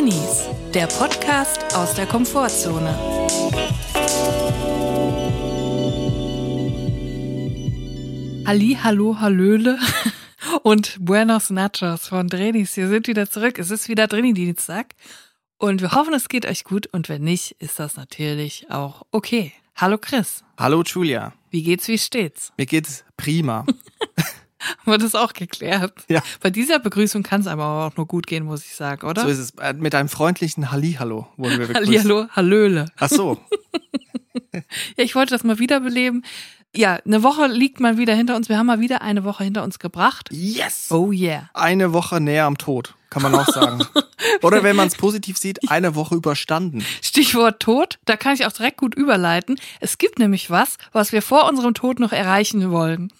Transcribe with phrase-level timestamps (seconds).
[0.00, 2.96] Drinnies, der Podcast aus der Komfortzone.
[8.46, 9.78] Halli, hallo, hallöle
[10.62, 12.78] und Buenos Nachos von Drinnies.
[12.78, 13.58] Wir sind wieder zurück.
[13.58, 14.94] Es ist wieder Drini-Dienstag
[15.58, 19.52] und wir hoffen, es geht euch gut und wenn nicht, ist das natürlich auch okay.
[19.76, 20.42] Hallo Chris.
[20.56, 21.34] Hallo Julia.
[21.50, 22.54] Wie geht's, wie steht's?
[22.56, 23.66] Mir geht's prima.
[24.84, 25.92] Wird es auch geklärt?
[26.08, 26.22] Ja.
[26.40, 29.22] Bei dieser Begrüßung kann es aber auch nur gut gehen, muss ich sagen, oder?
[29.22, 29.50] So ist es.
[29.52, 31.86] Äh, Mit einem freundlichen Hallihallo wurden wir begrüßt.
[31.86, 32.86] Hallihallo, Hallöle.
[32.98, 33.38] Ach so.
[34.52, 36.24] Ja, ich wollte das mal wiederbeleben.
[36.74, 38.48] Ja, eine Woche liegt mal wieder hinter uns.
[38.48, 40.28] Wir haben mal wieder eine Woche hinter uns gebracht.
[40.30, 40.88] Yes!
[40.90, 41.50] Oh yeah.
[41.52, 43.84] Eine Woche näher am Tod, kann man auch sagen.
[44.42, 46.84] Oder wenn man es positiv sieht, eine Woche überstanden.
[47.02, 49.58] Stichwort Tod, da kann ich auch direkt gut überleiten.
[49.80, 53.12] Es gibt nämlich was, was wir vor unserem Tod noch erreichen wollen.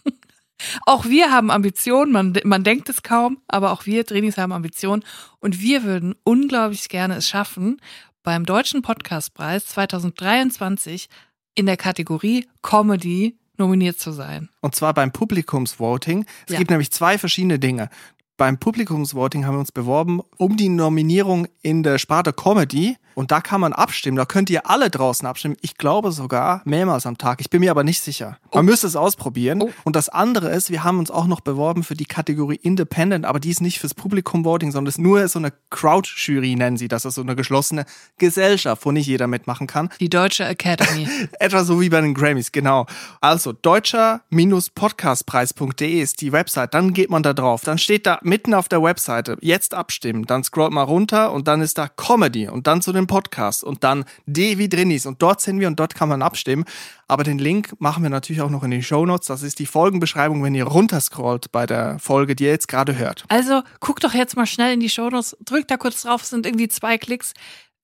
[0.86, 5.04] Auch wir haben Ambitionen, man, man denkt es kaum, aber auch wir Trainees haben Ambitionen
[5.40, 7.80] und wir würden unglaublich gerne es schaffen,
[8.22, 11.08] beim Deutschen Podcastpreis 2023
[11.54, 14.48] in der Kategorie Comedy nominiert zu sein.
[14.60, 16.24] Und zwar beim Publikumsvoting.
[16.46, 16.58] Es Ja.
[16.58, 17.90] gibt nämlich zwei verschiedene Dinge.
[18.36, 22.96] Beim Publikumsvoting haben wir uns beworben um die Nominierung in der Sparte Comedy.
[23.14, 24.16] Und da kann man abstimmen.
[24.16, 25.56] Da könnt ihr alle draußen abstimmen.
[25.60, 27.40] Ich glaube sogar mehrmals am Tag.
[27.40, 28.38] Ich bin mir aber nicht sicher.
[28.54, 29.62] Man müsste es ausprobieren.
[29.62, 29.70] Oh.
[29.84, 33.40] Und das andere ist, wir haben uns auch noch beworben für die Kategorie Independent, aber
[33.40, 36.88] die ist nicht fürs Publikum-Voting, sondern ist nur so eine Crowd-Jury, nennen sie.
[36.88, 37.84] Das ist so eine geschlossene
[38.18, 39.90] Gesellschaft, wo nicht jeder mitmachen kann.
[40.00, 41.08] Die Deutsche Academy.
[41.38, 42.86] Etwa so wie bei den Grammys, genau.
[43.20, 46.74] Also deutscher-podcastpreis.de ist die Website.
[46.74, 47.62] Dann geht man da drauf.
[47.64, 50.26] Dann steht da mitten auf der Webseite, jetzt abstimmen.
[50.26, 53.84] Dann scrollt mal runter und dann ist da Comedy und dann zu den Podcasts und
[53.84, 55.06] dann D wie Drinnies.
[55.06, 56.64] Und dort sind wir und dort kann man abstimmen.
[57.08, 59.26] Aber den Link machen wir natürlich auch noch in die Show Notes.
[59.26, 63.24] Das ist die Folgenbeschreibung, wenn ihr runterscrollt bei der Folge, die ihr jetzt gerade hört.
[63.28, 66.68] Also guckt doch jetzt mal schnell in die Shownotes, drückt da kurz drauf, sind irgendwie
[66.68, 67.32] zwei Klicks.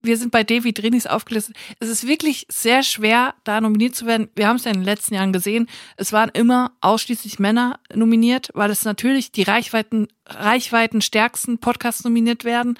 [0.02, 1.56] Wir sind bei Davy Drinis aufgelistet.
[1.80, 4.28] Es ist wirklich sehr schwer, da nominiert zu werden.
[4.36, 5.68] Wir haben es ja in den letzten Jahren gesehen.
[5.96, 12.44] Es waren immer ausschließlich Männer nominiert, weil es natürlich die Reichweiten, Reichweiten stärksten Podcasts nominiert
[12.44, 12.78] werden.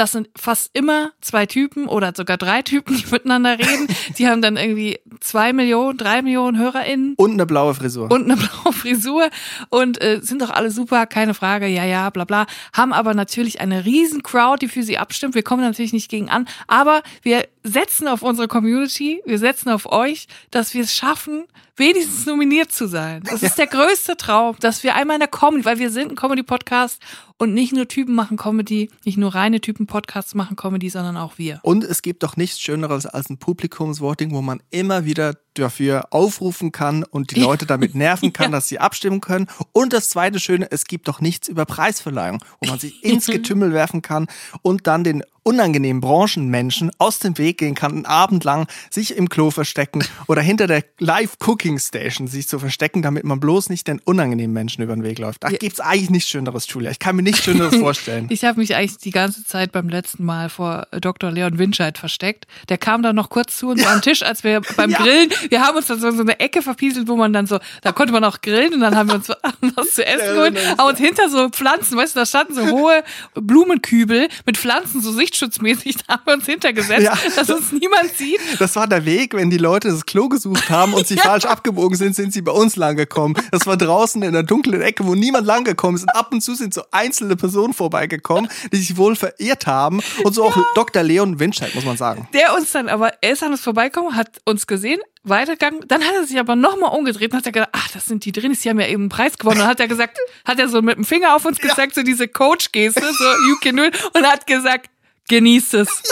[0.00, 3.86] Das sind fast immer zwei Typen oder sogar drei Typen, die miteinander reden.
[4.16, 8.10] Die haben dann irgendwie zwei Millionen, drei Millionen HörerInnen Und eine blaue Frisur.
[8.10, 9.28] und eine blaue Frisur
[9.68, 12.46] und äh, sind doch alle super, keine Frage, ja, ja, bla bla.
[12.72, 15.34] Haben aber natürlich eine riesen Crowd, die für sie abstimmt.
[15.34, 19.84] Wir kommen natürlich nicht gegen an, aber wir setzen auf unsere Community, wir setzen auf
[19.92, 21.44] euch, dass wir es schaffen,
[21.80, 23.24] wenigstens nominiert zu sein.
[23.24, 26.16] Das ist der größte Traum, dass wir einmal in der Comedy, weil wir sind ein
[26.16, 27.02] Comedy-Podcast
[27.38, 31.58] und nicht nur Typen machen Comedy, nicht nur reine Typen-Podcasts machen Comedy, sondern auch wir.
[31.62, 36.72] Und es gibt doch nichts Schöneres als ein Publikumsvoting, wo man immer wieder dafür aufrufen
[36.72, 39.46] kann und die Leute damit nerven kann, dass sie abstimmen können.
[39.72, 43.72] Und das zweite Schöne, es gibt doch nichts über Preisverleihung, wo man sich ins Getümmel
[43.72, 44.28] werfen kann
[44.62, 49.28] und dann den unangenehmen Branchenmenschen aus dem Weg gehen kann, einen Abend lang sich im
[49.28, 54.52] Klo verstecken oder hinter der Live-Cooking-Station sich zu verstecken, damit man bloß nicht den unangenehmen
[54.52, 55.42] Menschen über den Weg läuft.
[55.42, 56.90] Da gibt's eigentlich nichts Schöneres, Julia.
[56.90, 58.26] Ich kann mir nichts Schöneres vorstellen.
[58.28, 61.30] Ich habe mich eigentlich die ganze Zeit beim letzten Mal vor Dr.
[61.30, 62.46] Leon Winscheid versteckt.
[62.68, 64.98] Der kam dann noch kurz zu uns am Tisch, als wir beim Ja.
[64.98, 67.58] Grillen, wir haben uns dann so in so eine Ecke verpieselt, wo man dann so,
[67.82, 69.28] da konnte man auch grillen und dann haben wir uns
[69.76, 73.02] was zu essen geholt, uns hinter so Pflanzen, weißt du, da standen so hohe
[73.34, 77.14] Blumenkübel mit Pflanzen so sichtschutzmäßig, da haben wir uns hintergesetzt, Ja.
[77.36, 78.40] dass uns niemand sieht.
[78.58, 81.96] Das war der Weg, wenn die Leute das Klo gesucht haben und sie falsch abgebogen
[81.96, 83.34] sind, sind sie bei uns lang gekommen.
[83.50, 86.02] Das war draußen in der dunklen Ecke, wo niemand lang gekommen ist.
[86.02, 90.00] Und ab und zu sind so einzelne Personen vorbeigekommen, die sich wohl verirrt haben.
[90.24, 91.02] Und so auch Dr.
[91.02, 92.28] Leon Winscheid, muss man sagen.
[92.32, 96.14] Der uns dann aber, er ist an uns vorbeigekommen, hat uns gesehen, weitergegangen, dann hat
[96.14, 98.70] er sich aber nochmal umgedreht und hat er gedacht, ach, das sind die Drinis, die
[98.70, 99.58] haben ja eben einen Preis gewonnen.
[99.58, 102.02] Und dann hat er gesagt, hat er so mit dem Finger auf uns gezeigt, so
[102.02, 104.90] diese Coach-Geste, so you can do it, und hat gesagt,
[105.28, 106.02] genießt es.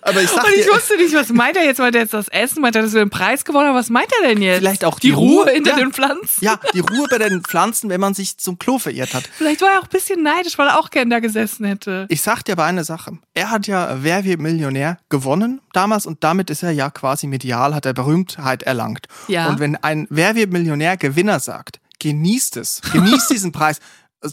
[0.00, 1.78] Aber ich sag Und ich dir, wusste nicht, was meint er jetzt?
[1.78, 2.60] Meint er jetzt das Essen?
[2.60, 3.76] Meint er, dass wir einen Preis gewonnen haben?
[3.76, 4.58] Was meint er denn jetzt?
[4.58, 5.76] Vielleicht auch die, die Ruhe Ruhe, hinter ja.
[5.76, 6.44] den Pflanzen.
[6.44, 9.28] ja, die Ruhe bei den Pflanzen, wenn man sich zum Klo verirrt hat.
[9.36, 12.06] Vielleicht war er auch ein bisschen neidisch, weil er auch gern da gesessen hätte.
[12.08, 13.18] Ich sag dir aber eine Sache.
[13.34, 17.74] Er hat ja Wer wird Millionär gewonnen damals und damit ist er ja quasi medial,
[17.74, 19.06] hat er Berühmtheit erlangt.
[19.28, 19.48] Ja.
[19.48, 23.78] Und wenn ein Wer wird Millionär Gewinner sagt, genießt es, genießt diesen Preis,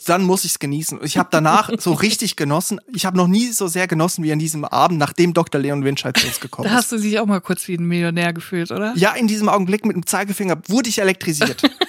[0.05, 0.99] dann muss ich es genießen.
[1.03, 2.79] Ich habe danach so richtig genossen.
[2.93, 5.59] Ich habe noch nie so sehr genossen wie an diesem Abend, nachdem Dr.
[5.59, 6.77] Leon Winscheid zu uns gekommen Da ist.
[6.83, 8.93] hast du dich auch mal kurz wie ein Millionär gefühlt, oder?
[8.95, 11.61] Ja, in diesem Augenblick mit dem Zeigefinger wurde ich elektrisiert.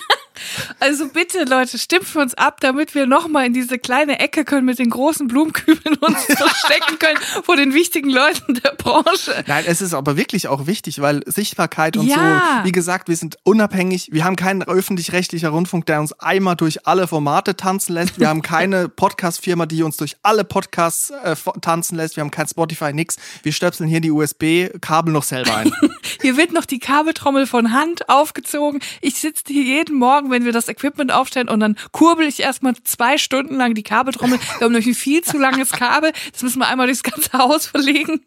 [0.79, 4.65] Also bitte, Leute, stimmt für uns ab, damit wir nochmal in diese kleine Ecke können
[4.67, 9.45] mit den großen Blumenkübeln uns verstecken können vor den wichtigen Leuten der Branche.
[9.47, 12.59] Nein, es ist aber wirklich auch wichtig, weil Sichtbarkeit und Ja.
[12.61, 14.09] so, wie gesagt, wir sind unabhängig.
[14.13, 18.19] Wir haben keinen öffentlich-rechtlicher Rundfunk, der uns einmal durch alle Formate tanzen lässt.
[18.19, 22.17] Wir haben keine Podcast-Firma, die uns durch alle Podcasts äh, tanzen lässt.
[22.17, 23.17] Wir haben kein Spotify, nix.
[23.43, 25.73] Wir stöpseln hier die USB-Kabel noch selber ein.
[26.23, 28.81] Hier wird noch die Kabeltrommel von Hand aufgezogen.
[29.01, 32.75] Ich sitze hier jeden Morgen, wenn wir das Equipment aufstellen und dann kurbel ich erstmal
[32.85, 34.39] zwei Stunden lang die Kabeltrommel.
[34.39, 36.13] Wir haben nämlich ein viel zu langes Kabel.
[36.33, 38.21] Das müssen wir einmal durchs ganze Haus verlegen.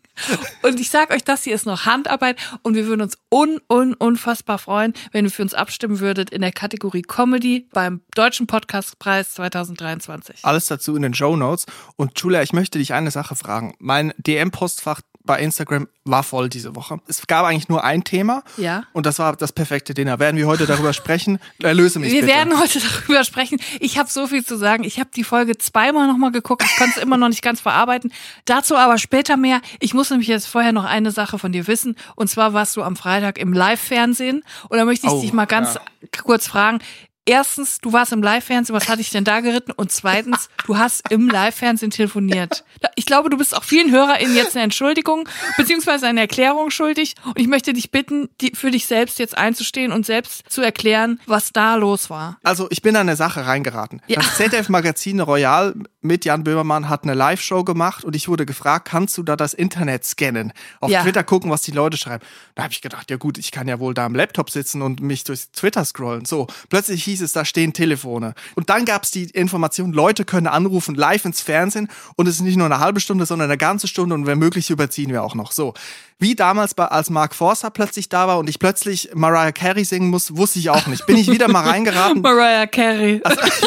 [0.62, 3.94] Und ich sag euch, das hier ist noch Handarbeit und wir würden uns un, un,
[3.96, 9.34] unfassbar freuen, wenn ihr für uns abstimmen würdet in der Kategorie Comedy beim Deutschen Podcastpreis
[9.34, 10.40] 2023.
[10.44, 11.66] Alles dazu in den Show Notes.
[11.96, 13.74] Und Julia, ich möchte dich eine Sache fragen.
[13.80, 17.00] Mein DM-Postfach bei Instagram war voll diese Woche.
[17.08, 18.44] Es gab eigentlich nur ein Thema.
[18.58, 18.84] Ja.
[18.92, 20.20] Und das war das perfekte Dinner.
[20.20, 21.40] Werden wir heute darüber sprechen?
[21.62, 22.34] Erlöse mich Wir bitte.
[22.34, 23.58] werden heute darüber sprechen.
[23.80, 24.84] Ich habe so viel zu sagen.
[24.84, 26.64] Ich habe die Folge zweimal nochmal geguckt.
[26.66, 28.12] Ich konnte es immer noch nicht ganz verarbeiten.
[28.46, 29.62] Dazu aber später mehr.
[29.80, 31.96] Ich muss nämlich jetzt vorher noch eine Sache von dir wissen.
[32.16, 34.44] Und zwar warst du am Freitag im Live-Fernsehen.
[34.68, 35.82] Und da möchte ich Oh, dich mal ganz ja.
[36.22, 36.80] kurz fragen.
[37.26, 39.72] Erstens, du warst im Live-Fernsehen, was hatte ich denn da geritten?
[39.72, 42.66] Und zweitens, du hast im Live-Fernsehen telefoniert.
[42.96, 47.16] Ich glaube, du bist auch vielen HörerInnen jetzt eine Entschuldigung beziehungsweise eine Erklärung schuldig.
[47.24, 51.22] Und ich möchte dich bitten, die, für dich selbst jetzt einzustehen und selbst zu erklären,
[51.26, 52.40] was da los war.
[52.44, 54.02] Also ich bin an eine Sache reingeraten.
[54.08, 54.18] Ja.
[54.18, 59.18] Das ZDF-Magazin Royal mit Jan Böhmermann hat eine Live-Show gemacht und ich wurde gefragt, kannst
[59.18, 60.52] du da das Internet scannen?
[60.82, 61.04] Auf Ja.
[61.04, 62.24] Twitter gucken, was die Leute schreiben.
[62.56, 65.00] Da habe ich gedacht, ja gut, ich kann ja wohl da am Laptop sitzen und
[65.00, 66.26] mich durch Twitter scrollen.
[66.26, 68.34] So, plötzlich hieß es, da stehen Telefone.
[68.56, 72.42] Und dann gab es die Information, Leute können anrufen live ins Fernsehen und es ist
[72.42, 75.36] nicht nur eine halbe Stunde, sondern eine ganze Stunde und wenn möglich überziehen wir auch
[75.36, 75.52] noch.
[75.52, 75.74] So,
[76.20, 80.10] wie damals bei, als Mark Forster plötzlich da war und ich plötzlich Mariah Carey singen
[80.10, 81.06] muss, wusste ich auch nicht.
[81.06, 82.22] Bin ich wieder mal reingeraten.
[82.22, 83.22] Mariah Carey.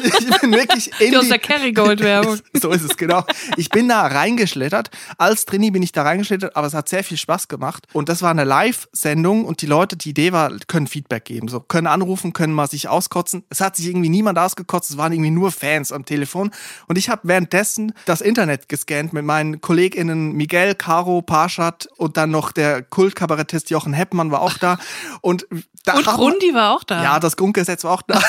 [0.04, 2.38] ich bin wirklich in Die aus der Kerrygold-Werbung.
[2.60, 3.24] so ist es, genau.
[3.56, 4.90] Ich bin da reingeschlittert.
[5.18, 7.86] Als Trini bin ich da reingeschlittert, aber es hat sehr viel Spaß gemacht.
[7.92, 11.48] Und das war eine Live-Sendung und die Leute, die Idee war, können Feedback geben.
[11.48, 13.44] So, können anrufen, können mal sich auskotzen.
[13.50, 16.50] Es hat sich irgendwie niemand ausgekotzt, es waren irgendwie nur Fans am Telefon.
[16.86, 22.30] Und ich habe währenddessen das Internet gescannt mit meinen KollegInnen Miguel, Caro, Parshad und dann
[22.36, 24.76] noch der Kultkabarettist Jochen Heppmann war auch da.
[25.22, 25.46] Und
[25.84, 27.02] da Und haben- Rundi war auch da.
[27.02, 28.20] ja, das Grundgesetz war auch da.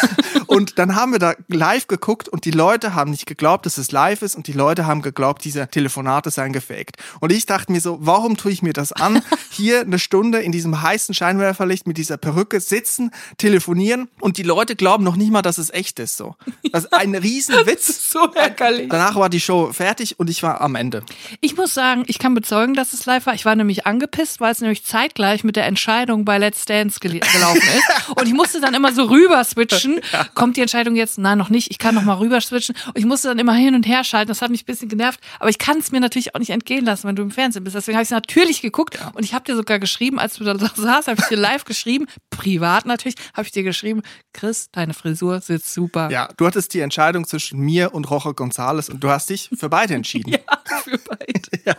[0.45, 3.92] Und dann haben wir da live geguckt und die Leute haben nicht geglaubt, dass es
[3.92, 6.98] live ist und die Leute haben geglaubt, diese Telefonate seien gefaked.
[7.19, 9.22] Und ich dachte mir so, warum tue ich mir das an?
[9.50, 14.75] Hier eine Stunde in diesem heißen Scheinwerferlicht mit dieser Perücke sitzen, telefonieren und die Leute
[14.75, 16.18] glauben noch nicht mal, dass es echt ist.
[16.18, 16.36] So,
[16.72, 18.12] das ist ein Riesenwitz.
[18.12, 18.89] so ärgerlich.
[18.89, 21.04] Danach war die Show fertig und ich war am Ende.
[21.42, 23.34] Ich muss sagen, ich kann bezeugen, dass es live war.
[23.34, 27.19] Ich war nämlich angepisst, weil es nämlich zeitgleich mit der Entscheidung bei Let's Dance gel
[27.19, 28.10] gelaufen ist.
[28.18, 30.00] Und ich musste dann immer so rüber switchen.
[30.33, 31.18] Kommt die Entscheidung jetzt?
[31.18, 31.71] Nein, noch nicht.
[31.71, 32.75] Ich kann noch mal rüber switchen.
[32.88, 34.29] Und ich musste dann immer hin und her schalten.
[34.29, 35.19] Das hat mich ein bisschen genervt.
[35.39, 37.75] Aber ich kann es mir natürlich auch nicht entgehen lassen, wenn du im Fernsehen bist.
[37.75, 39.00] Deswegen habe ich es natürlich geguckt.
[39.13, 42.07] Und ich habe dir sogar geschrieben, als du da saßt, habe ich dir live geschrieben,
[42.29, 44.01] privat natürlich, habe ich dir geschrieben,
[44.33, 46.09] Chris, deine Frisur sitzt super.
[46.12, 49.69] Ja, du hattest die Entscheidung zwischen mir und Roche González und du hast dich für
[49.69, 50.35] beide entschieden.
[50.83, 51.27] Für beide.
[51.65, 51.75] Ja,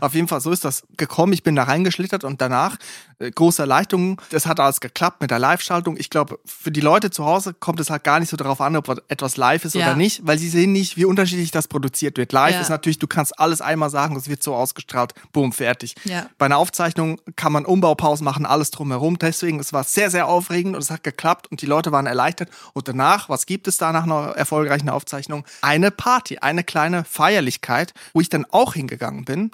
[0.00, 1.32] auf jeden Fall, so ist das gekommen.
[1.32, 2.76] Ich bin da reingeschlittert und danach
[3.18, 4.20] äh, große Erleichterung.
[4.30, 5.96] Das hat alles geklappt mit der Live-Schaltung.
[5.96, 8.76] Ich glaube, für die Leute zu Hause kommt es halt gar nicht so darauf an,
[8.76, 9.86] ob etwas live ist Ja.
[9.86, 12.32] oder nicht, weil sie sehen nicht, wie unterschiedlich das produziert wird.
[12.32, 12.60] Live Ja.
[12.60, 15.94] ist natürlich, du kannst alles einmal sagen, das wird so ausgestrahlt, boom, fertig.
[16.04, 16.26] Ja.
[16.38, 19.18] Bei einer Aufzeichnung kann man Umbaupausen machen, alles drumherum.
[19.18, 22.48] Deswegen, es war sehr, sehr aufregend und es hat geklappt und die Leute waren erleichtert.
[22.72, 25.44] Und danach, was gibt es da nach einer erfolgreichen Aufzeichnung?
[25.62, 29.50] Eine Party, eine kleine Feierlichkeit, wo ich dann auch hingegangen bin.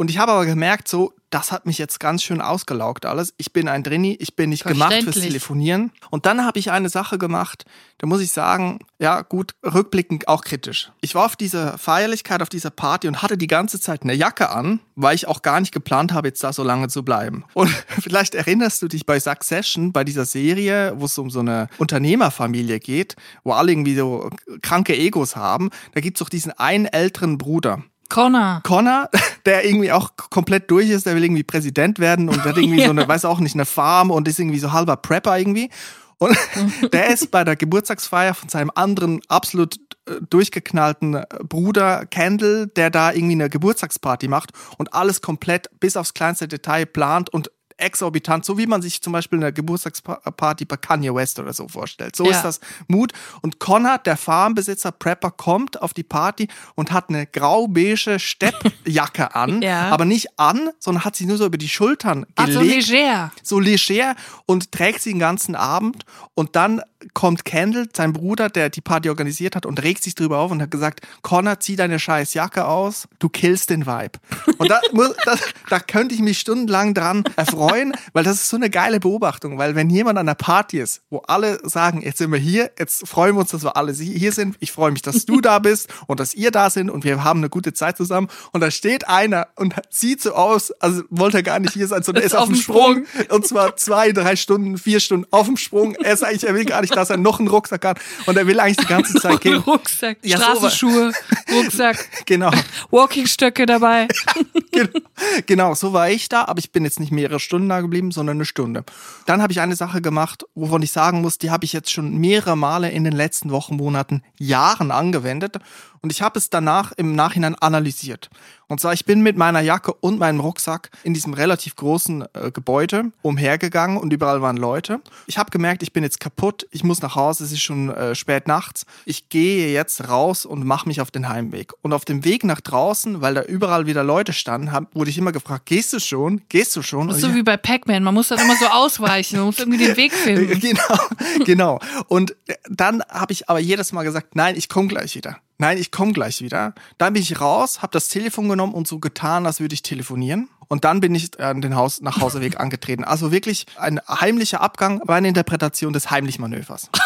[0.00, 3.34] Und ich habe aber gemerkt, so, das hat mich jetzt ganz schön ausgelaugt alles.
[3.36, 5.16] Ich bin ein Drini, ich bin nicht gemacht fürs.
[5.16, 5.92] Telefonieren.
[6.08, 7.66] Und dann habe ich eine Sache gemacht,
[7.98, 10.90] da muss ich sagen, ja gut, rückblickend auch kritisch.
[11.02, 14.48] Ich war auf dieser Feierlichkeit, auf dieser Party und hatte die ganze Zeit eine Jacke
[14.48, 17.44] an, weil ich auch gar nicht geplant habe, jetzt da so lange zu bleiben.
[17.52, 17.68] Und
[18.00, 22.80] vielleicht erinnerst du dich bei Succession, bei dieser Serie, wo es um so eine Unternehmerfamilie
[22.80, 24.30] geht, wo alle irgendwie so
[24.62, 25.68] kranke Egos haben.
[25.92, 27.82] Da gibt's doch diesen einen älteren Bruder.
[28.10, 28.60] Connor.
[28.64, 29.08] Connor,
[29.46, 32.90] der irgendwie auch komplett durch ist, der will irgendwie Präsident werden und hat irgendwie so
[32.90, 35.70] eine, weiß auch nicht, eine Farm und ist irgendwie so halber Prepper irgendwie.
[36.18, 36.36] Und
[36.92, 39.76] der ist bei der Geburtstagsfeier von seinem anderen absolut
[40.06, 45.96] äh, durchgeknallten äh, Bruder Kendall, der da irgendwie eine Geburtstagsparty macht und alles komplett bis
[45.96, 50.76] aufs kleinste Detail plant und exorbitant, so wie man sich zum Beispiel eine Geburtstagsparty bei
[50.76, 52.14] Kanye West oder so vorstellt.
[52.16, 52.30] So Ja.
[52.32, 53.12] ist das Mut.
[53.42, 59.62] Und Conrad, der Farmbesitzer, Prepper, kommt auf die Party und hat eine grau-beige Steppjacke an,
[59.62, 59.90] Ja.
[59.90, 63.32] aber nicht an, sondern hat sie nur so über die Schultern gelegt leger.
[63.42, 64.14] so leger
[64.46, 66.82] und trägt sie den ganzen Abend und dann
[67.14, 70.60] kommt Kendall, sein Bruder, der die Party organisiert hat und regt sich drüber auf und
[70.60, 74.18] hat gesagt, Connor, zieh deine scheiß Jacke aus, du killst den Vibe.
[74.58, 75.34] Und da, muss, da,
[75.70, 77.69] da könnte ich mich stundenlang dran erfreuen,
[78.12, 81.18] weil das ist so eine geile Beobachtung, weil wenn jemand an einer Party ist, wo
[81.26, 84.56] alle sagen, jetzt sind wir hier, jetzt freuen wir uns, dass wir alle hier sind,
[84.60, 87.40] ich freue mich, dass du da bist und dass ihr da sind und wir haben
[87.40, 91.42] eine gute Zeit zusammen und da steht einer und sieht so aus, also wollte er
[91.42, 93.06] gar nicht hier sein, sondern er ist auf dem Sprung.
[93.28, 95.94] Und zwar zwei, drei Stunden, vier Stunden auf dem Sprung.
[95.96, 97.98] Er ist eigentlich, er will gar nicht, dass er noch einen Rucksack hat.
[98.26, 99.58] Und er will eigentlich die ganze Zeit gehen.
[99.58, 101.12] Rucksack, Ja, Straßenschuhe,
[101.52, 102.50] Rucksack, Genau,
[102.90, 104.08] Walkingstöcke dabei.
[104.72, 105.00] genau,
[105.46, 108.36] genau, so war ich da, aber ich bin jetzt nicht mehrere Stunden da geblieben, sondern
[108.36, 108.84] eine Stunde.
[109.26, 112.16] Dann habe ich eine Sache gemacht, wovon ich sagen muss, die habe ich jetzt schon
[112.18, 115.58] mehrere Male in den letzten Wochen, Monaten, Jahren angewendet.
[116.02, 118.30] Und ich habe es danach im Nachhinein analysiert.
[118.68, 122.52] Und zwar, ich bin mit meiner Jacke und meinem Rucksack in diesem relativ großen äh,
[122.52, 125.00] Gebäude umhergegangen und überall waren Leute.
[125.26, 128.14] Ich habe gemerkt, ich bin jetzt kaputt, ich muss nach Hause, es ist schon äh,
[128.14, 128.86] spät nachts.
[129.04, 131.72] Ich gehe jetzt raus und mache mich auf den Heimweg.
[131.82, 135.18] Und auf dem Weg nach draußen, weil da überall wieder Leute standen, hab, wurde ich
[135.18, 136.42] immer gefragt, gehst du schon?
[136.48, 137.08] Gehst du schon?
[137.08, 139.84] Das ist so wie bei Pac-Man, man muss dann immer so ausweichen, man muss irgendwie
[139.84, 140.60] den Weg finden.
[140.60, 140.98] Genau,
[141.44, 141.80] genau.
[142.06, 142.36] Und
[142.68, 145.38] dann habe ich aber jedes Mal gesagt, nein, ich komme gleich wieder.
[145.60, 146.74] Nein, ich komme gleich wieder.
[146.98, 150.48] Dann bin ich raus, habe das Telefon genommen und so getan, als würde ich telefonieren.
[150.68, 153.04] Und dann bin ich an den Haus nach Hauseweg angetreten.
[153.04, 156.88] Also wirklich ein heimlicher Abgang war eine Interpretation des Heimlichmanövers.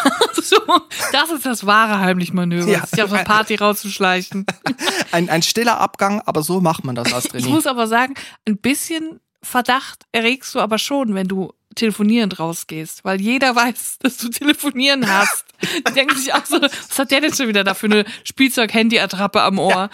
[0.45, 0.57] So,
[1.11, 2.85] das ist das wahre Heimlich-Manöver, Ja.
[2.85, 4.45] sich auf eine Party rauszuschleichen.
[5.11, 7.49] Ein, ein stiller Abgang, aber so macht man das als Ich Trainier.
[7.49, 8.13] muss aber sagen,
[8.47, 14.17] ein bisschen Verdacht erregst du aber schon, wenn du telefonierend rausgehst, weil jeder weiß, dass
[14.17, 15.45] du telefonieren hast.
[15.87, 19.41] Die denken sich auch so, was hat der denn schon wieder da für eine Spielzeug-Handy-Attrappe
[19.41, 19.89] am Ohr?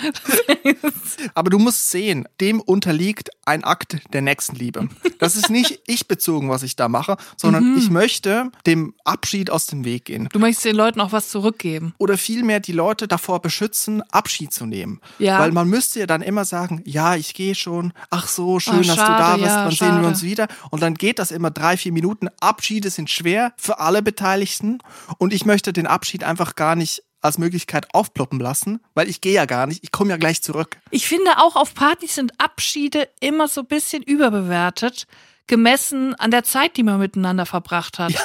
[1.33, 4.89] Aber du musst sehen, dem unterliegt ein Akt der Nächstenliebe.
[5.19, 7.77] Das ist nicht ich bezogen, was ich da mache, sondern Mhm.
[7.77, 10.27] ich möchte dem Abschied aus dem Weg gehen.
[10.31, 11.93] Du möchtest den Leuten auch was zurückgeben.
[11.99, 14.99] oder vielmehr die Leute davor beschützen, Abschied zu nehmen.
[15.19, 15.39] Ja.
[15.39, 18.77] Weil man müsste ja dann immer sagen, ja, ich gehe schon, ach so, schön, Ah,
[18.77, 20.01] dass du da schade, bist, ja, sehen schade.
[20.01, 20.47] wir uns wieder?
[20.71, 22.29] Und dann geht das immer drei, vier Minuten.
[22.39, 24.79] Abschiede sind schwer für alle Beteiligten
[25.17, 29.33] und ich möchte den Abschied einfach gar nicht als Möglichkeit aufploppen lassen, weil ich gehe
[29.33, 30.77] ja gar nicht, ich komme ja gleich zurück.
[30.89, 35.05] Ich finde auch auf Partys sind Abschiede immer so ein bisschen überbewertet,
[35.51, 38.13] gemessen an der Zeit, die man miteinander verbracht hat.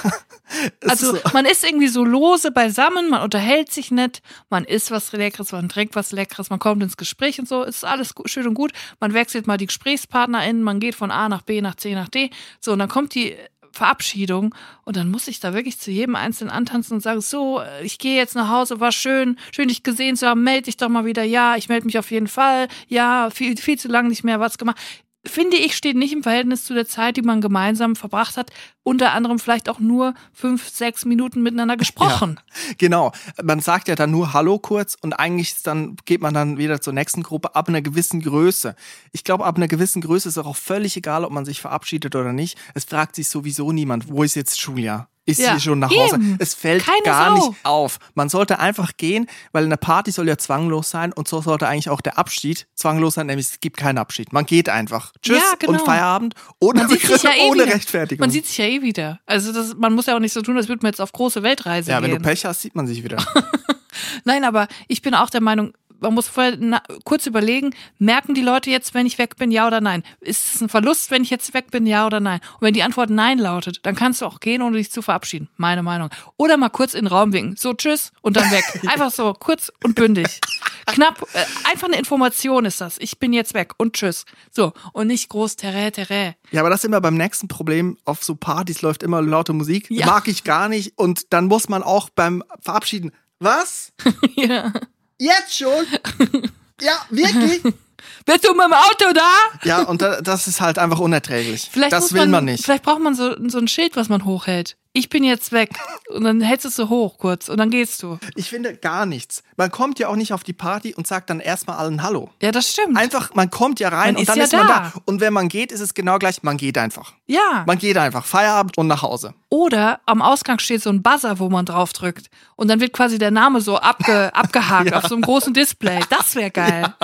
[0.79, 4.93] Es Also so, man ist irgendwie so lose beisammen, man unterhält sich nett, man isst
[4.93, 8.47] was Leckeres, man trinkt was Leckeres, man kommt ins Gespräch und so, ist alles schön
[8.47, 8.71] und gut.
[9.01, 12.31] Man wechselt mal die GesprächspartnerInnen, man geht von A nach B nach C nach D.
[12.61, 13.35] So, und dann kommt die
[13.73, 14.55] Verabschiedung
[14.85, 17.99] und dann muss ich da wirklich zu jedem Einzelnen antanzen und sagen, so, äh, ich
[17.99, 21.05] gehe jetzt nach Hause, war schön, schön dich gesehen zu haben, melde dich doch mal
[21.05, 24.39] wieder, ja, ich melde mich auf jeden Fall, ja, viel, viel zu lange nicht mehr
[24.39, 24.79] was gemacht.
[25.27, 28.51] Finde ich, steht nicht im Verhältnis zu der Zeit, die man gemeinsam verbracht hat.
[28.83, 32.39] Unter anderem vielleicht auch nur fünf, sechs Minuten miteinander gesprochen.
[32.79, 33.13] genau.
[33.43, 36.93] Man sagt ja dann nur Hallo kurz und eigentlich dann geht man dann wieder zur
[36.93, 38.77] nächsten Gruppe ab einer gewissen Größe.
[39.13, 42.33] Ich glaube, ab einer gewissen Größe ist auch völlig egal, ob man sich verabschiedet oder
[42.33, 42.57] nicht.
[42.75, 45.09] Es fragt sich sowieso niemand, wo ist jetzt Julia?
[45.29, 46.15] Ist Ja, sie schon nach Hause?
[46.15, 46.37] eben.
[46.39, 47.49] Es fällt Keine gar Sau.
[47.49, 47.99] nicht auf.
[48.15, 51.91] Man sollte einfach gehen, weil eine Party soll ja zwanglos sein und so sollte eigentlich
[51.91, 54.33] auch der Abschied zwanglos sein, nämlich es gibt keinen Abschied.
[54.33, 55.13] Man geht einfach.
[55.23, 55.73] Tschüss Ja, genau.
[55.73, 57.75] und Feierabend ohne, sich ja eh ohne wieder.
[57.75, 58.21] Rechtfertigung.
[58.23, 59.19] Man sieht sich ja eh wieder.
[59.27, 61.43] Also das, man muss ja auch nicht so tun, als würde man jetzt auf große
[61.43, 62.23] Weltreise ja, wenn gehen.
[62.23, 63.17] du Pech hast, sieht man sich wieder.
[64.25, 68.43] Nein, aber ich bin auch der Meinung, man muss vorher na, kurz überlegen, merken die
[68.43, 70.03] Leute jetzt, wenn ich weg bin, ja oder nein?
[70.21, 72.41] Ist es ein Verlust, wenn ich jetzt weg bin, ja oder nein?
[72.55, 75.49] Und wenn die Antwort nein lautet, dann kannst du auch gehen, ohne dich zu verabschieden.
[75.57, 76.11] Meine Meinung.
[76.37, 77.57] Oder mal kurz in den Raum winken.
[77.57, 78.65] So, tschüss und dann weg.
[78.87, 80.41] Einfach so, kurz und bündig.
[80.87, 82.97] Knapp, äh, einfach eine Information ist das.
[82.99, 84.25] Ich bin jetzt weg und tschüss.
[84.53, 86.37] So, und nicht groß terrä, terrä.
[86.53, 87.99] Ja, aber das ist immer beim nächsten Problem.
[88.05, 89.91] Auf so Partys läuft immer laute Musik.
[89.91, 90.07] Ja.
[90.07, 90.97] Mag ich gar nicht.
[90.97, 93.11] Und dann muss man auch beim Verabschieden.
[93.41, 93.93] Was?
[94.37, 94.73] ja.
[95.19, 95.87] Jetzt schon?
[96.79, 97.63] Ja, wirklich?
[98.27, 99.31] Bist du mit dem Auto da?
[99.65, 101.71] Ja, und da, das ist halt einfach unerträglich.
[101.73, 102.65] Vielleicht das will man, nicht.
[102.65, 104.77] Vielleicht braucht man so, so ein Schild, was man hochhält.
[104.97, 105.69] Ich bin jetzt weg.
[106.09, 108.19] Und dann hältst du es so hoch kurz und dann gehst du.
[108.35, 109.43] Ich finde gar nichts.
[109.59, 112.31] Man kommt ja auch nicht auf die Party und sagt dann erstmal allen Hallo.
[112.41, 112.97] Ja, das stimmt.
[112.97, 114.93] Einfach, man kommt ja rein Man und ist dann ja ist man da.
[115.05, 117.13] Und wenn man geht, ist es genau gleich, man geht einfach.
[117.27, 117.63] ja.
[117.67, 118.25] Man geht einfach.
[118.25, 119.35] Feierabend und nach Hause.
[119.51, 122.31] Oder am Ausgang steht so ein Buzzer, wo man drauf drückt.
[122.57, 126.01] Und dann wird quasi der Name so abge, abgehakt auf so einem großen Display.
[126.09, 126.95] Das wäre geil.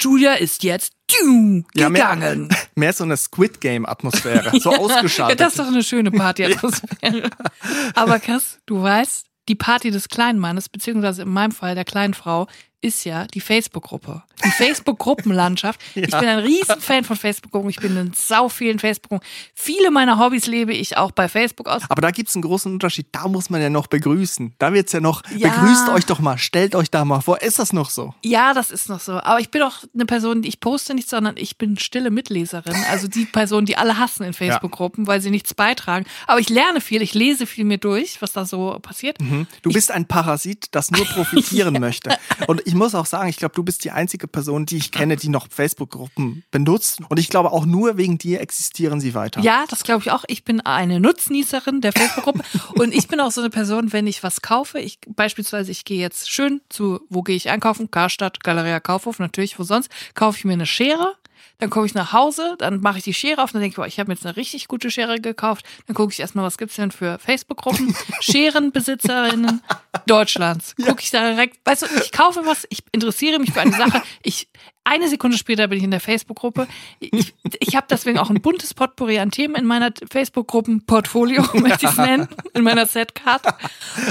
[0.00, 2.48] Julia ist jetzt tschu, Ja, mehr- gegangen.
[2.74, 4.58] Mehr so eine Squid Game-Atmosphäre.
[4.60, 5.40] So Ja, ausgeschaltet.
[5.40, 7.30] das ist doch eine schöne Partyatmosphäre.
[7.94, 12.14] Aber Kass, du weißt, die Party des kleinen Mannes, beziehungsweise in meinem Fall der kleinen
[12.14, 12.48] Frau,
[12.82, 14.22] ist ja die Facebook-Gruppe.
[14.44, 15.80] Die Facebook-Gruppenlandschaft.
[15.94, 17.70] Ich bin ein Riesenfan von Facebook-Gruppen.
[17.70, 19.26] Ich bin in sau vielen Facebook-Gruppen.
[19.54, 21.82] Viele meiner Hobbys lebe ich auch bei Facebook aus.
[21.88, 23.06] Aber da gibt's einen großen Unterschied.
[23.12, 24.54] Da muss man ja noch begrüßen.
[24.58, 25.48] Da wird's ja noch, Ja.
[25.48, 27.40] begrüßt euch doch mal, stellt euch da mal vor.
[27.42, 28.14] Ist das noch so?
[28.22, 29.14] Ja, das ist noch so.
[29.20, 32.76] Aber ich bin auch eine Person, die ich poste nicht, sondern ich bin stille Mitleserin.
[32.90, 36.04] Also die Person, die alle hassen in Facebook-Gruppen, weil sie nichts beitragen.
[36.26, 39.16] Aber ich lerne viel, ich lese viel mir durch, was da so passiert.
[39.62, 42.16] Du bist ein Parasit, das nur profitieren möchte.
[42.46, 45.16] Und ich muss auch sagen, ich glaube, du bist die einzige Person, die ich kenne,
[45.16, 46.98] die noch Facebook-Gruppen benutzt.
[47.08, 49.40] Und ich glaube, auch nur wegen dir existieren sie weiter.
[49.40, 50.24] Ja, das glaube ich auch.
[50.26, 52.42] Ich bin eine Nutznießerin der Facebook-Gruppe
[52.74, 56.00] und ich bin auch so eine Person, wenn ich was kaufe, ich beispielsweise, ich gehe
[56.00, 57.92] jetzt schön zu, wo gehe ich einkaufen?
[57.92, 61.14] Karstadt, Galeria Kaufhof, natürlich, wo sonst, kaufe ich mir eine Schere.
[61.58, 63.76] Dann komme ich nach Hause, dann mache ich die Schere auf und dann denke ich,
[63.76, 65.64] boah, ich habe mir jetzt eine richtig gute Schere gekauft.
[65.86, 67.94] Dann gucke ich erstmal, was gibt's denn für Facebook-Gruppen?
[68.20, 69.62] Scherenbesitzerinnen
[70.06, 70.76] Deutschlands.
[70.76, 74.02] Gucke ich da direkt, weißt du, ich kaufe was, ich interessiere mich für eine Sache.
[74.22, 74.48] Ich,
[74.84, 76.68] eine Sekunde später bin ich in der Facebook-Gruppe.
[77.00, 81.92] Ich, ich habe deswegen auch ein buntes Potpourri an Themen in meiner Facebook-Gruppen-Portfolio, möchte ich
[81.92, 83.42] es nennen, in meiner Setcard.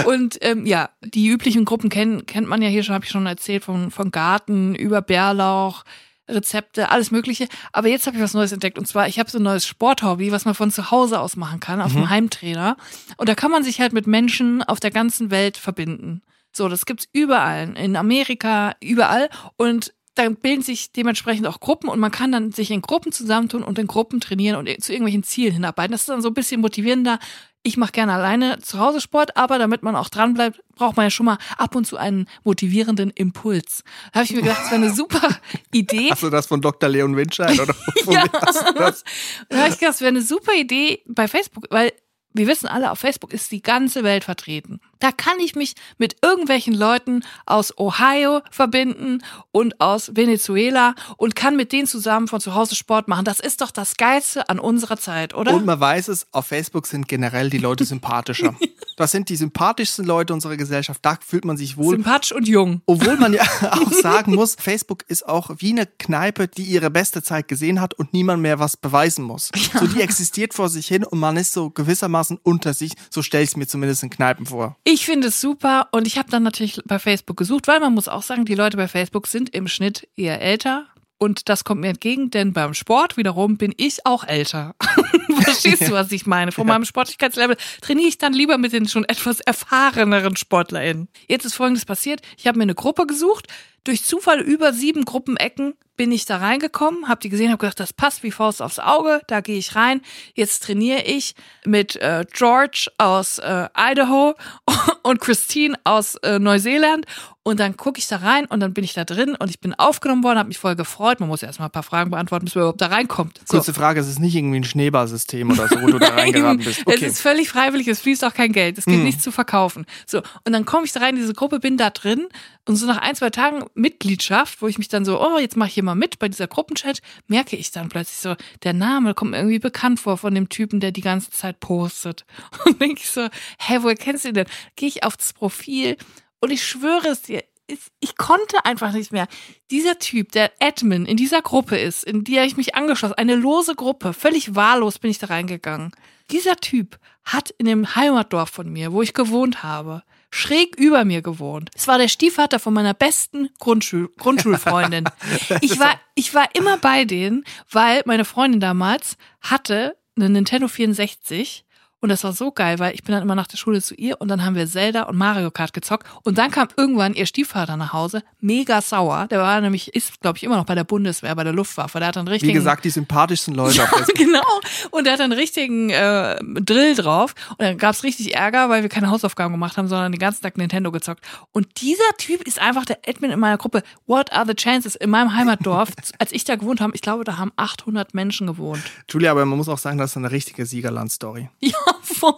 [0.05, 3.25] Und ähm, ja, die üblichen Gruppen kennen, kennt man ja hier schon, habe ich schon
[3.25, 5.85] erzählt, von, von Garten über Bärlauch,
[6.27, 7.48] Rezepte, alles Mögliche.
[7.72, 8.77] Aber jetzt habe ich was Neues entdeckt.
[8.77, 11.60] Und zwar, ich habe so ein neues Sporthobby, was man von zu Hause aus machen
[11.60, 12.77] kann, auf dem Heimtrainer.
[13.17, 16.22] Und da kann man sich halt mit Menschen auf der ganzen Welt verbinden.
[16.51, 17.77] So, das gibt's überall.
[17.77, 19.29] In Amerika, überall.
[19.58, 23.63] Und dann bilden sich dementsprechend auch Gruppen und man kann dann sich in Gruppen zusammentun
[23.63, 25.91] und in Gruppen trainieren und zu irgendwelchen Zielen hinarbeiten.
[25.91, 27.19] Das ist dann so ein bisschen motivierender.
[27.63, 31.07] Ich mache gerne alleine zu Hause Sport, aber damit man auch dran bleibt, braucht man
[31.07, 33.84] ja schon mal ab und zu einen motivierenden Impuls.
[34.13, 35.27] Da habe ich mir gedacht, das wäre eine super
[35.74, 36.10] Idee.
[36.12, 36.88] Hast du das von Dr.
[36.89, 37.75] Leon Winscheid oder
[38.07, 38.24] Ja.
[38.27, 39.03] das?
[39.50, 41.91] Da habe ich gedacht, das wäre eine super Idee bei Facebook, weil
[42.34, 44.79] wir wissen alle, auf Facebook ist die ganze Welt vertreten.
[44.99, 49.21] Da kann ich mich mit irgendwelchen Leuten aus Ohio verbinden
[49.51, 53.25] und aus Venezuela und kann mit denen zusammen von zu Hause Sport machen.
[53.25, 55.53] Das ist doch das Geilste an unserer Zeit, oder?
[55.53, 58.55] Und man weiß es, auf Facebook sind generell die Leute sympathischer.
[58.97, 61.03] Das sind die sympathischsten Leute unserer Gesellschaft.
[61.03, 61.95] Da fühlt man sich wohl.
[61.95, 62.81] Sympathisch und jung.
[62.85, 67.21] Obwohl man ja auch sagen muss, Facebook ist auch wie eine Kneipe, die ihre beste
[67.21, 69.51] Zeit gesehen hat und niemand mehr was beweisen muss.
[69.77, 72.93] So, die existiert vor sich hin und man ist so gewissermaßen unter sich.
[73.09, 74.77] So stelle ich es mir zumindest in Kneipen vor.
[74.87, 78.07] Ich finde es super und ich habe dann natürlich bei Facebook gesucht, weil man muss
[78.07, 80.85] auch sagen, die Leute bei Facebook sind im Schnitt eher älter.
[81.17, 84.75] Und das kommt mir entgegen, denn beim Sport wiederum bin ich auch älter.
[85.41, 86.51] Verstehst du, was ich meine?
[86.51, 91.07] Von meinem Sportlichkeitslevel trainiere ich dann lieber mit den schon etwas erfahreneren SportlerInnen.
[91.27, 92.21] Jetzt ist Folgendes passiert.
[92.37, 93.48] Ich habe mir eine Gruppe gesucht.
[93.85, 97.93] Durch Zufall über sieben Gruppenecken bin ich da reingekommen, habe die gesehen, habe gedacht, das
[97.93, 100.01] passt wie Faust aufs Auge, da gehe ich rein.
[100.33, 104.33] Jetzt trainiere ich mit äh, George aus äh, Idaho
[105.03, 107.05] und Christine aus äh, Neuseeland
[107.43, 109.74] und dann gucke ich da rein und dann bin ich da drin und ich bin
[109.75, 111.19] aufgenommen worden, habe mich voll gefreut.
[111.19, 113.39] Man muss ja erstmal ein paar Fragen beantworten, bis man überhaupt da reinkommt.
[113.45, 113.57] So.
[113.57, 116.79] Kurze Frage, es ist nicht irgendwie ein Schneeballsystem oder so, wo du da reingeraten bist.
[116.79, 117.01] Es Okay.
[117.01, 117.07] Hm.
[117.07, 119.85] ist völlig freiwillig, es fließt auch kein Geld, es gibt nichts zu verkaufen.
[120.07, 122.27] So, und dann komme ich da rein in diese Gruppe, bin da drin
[122.67, 125.68] und so nach ein, zwei Tagen Mitgliedschaft, wo ich mich dann so, oh, jetzt mache
[125.70, 129.31] ich hier mal mit bei dieser Gruppenchat, merke ich dann plötzlich so, der Name kommt
[129.31, 132.25] mir irgendwie bekannt vor von dem Typen, der die ganze Zeit postet.
[132.66, 133.27] Und denke ich so,
[133.59, 134.48] hä, woher kennst du ihn denn?
[134.75, 135.98] Gehe ich auf das Profil
[136.40, 139.27] und ich schwöre es dir, ich- ich konnte einfach nicht mehr.
[139.72, 143.74] Dieser Typ, der Admin in dieser Gruppe ist, in die ich mich angeschlossen, eine lose
[143.75, 145.92] Gruppe, völlig wahllos bin ich da reingegangen.
[146.31, 151.22] Dieser Typ hat in dem Heimatdorf von mir, wo ich gewohnt habe, schräg über mir
[151.22, 151.72] gewohnt.
[151.75, 155.05] Es war der Stiefvater von meiner besten Grundschul Grundschulfreundin.
[155.61, 161.64] Ich war, ich war immer bei denen, weil meine Freundin damals hatte eine Nintendo 64
[162.05, 164.22] und das war so geil, weil ich bin dann immer nach der Schule zu ihr
[164.22, 166.07] und dann haben wir Zelda und Mario Kart gezockt.
[166.22, 169.25] Und dann kam irgendwann ihr Stiefvater nach Hause, mega sauer.
[169.31, 171.98] Der war nämlich, ist, glaube ich, immer noch bei der Bundeswehr, bei der Luftwaffe.
[171.98, 172.50] Der hat dann richtig.
[172.50, 174.15] Wie gesagt, die sympathischsten Leute Facebook.
[174.18, 174.44] genau.
[174.91, 177.33] Und der hat einen richtigen äh, Drill drauf.
[177.50, 180.59] Und dann gab's richtig Ärger, weil wir keine Hausaufgaben gemacht haben, sondern den ganzen Tag
[180.59, 181.25] Nintendo gezockt.
[181.53, 183.81] Und dieser Typ ist einfach der Admin in meiner Gruppe.
[184.05, 184.96] What are the chances?
[184.96, 185.89] In meinem Heimatdorf,
[186.20, 188.83] als ich da gewohnt habe, ich glaube, da haben 800 Menschen gewohnt.
[189.09, 191.50] Julia, aber man muss auch sagen, das ist eine richtige Siegerland-Story.
[191.61, 192.34] Ja, voll.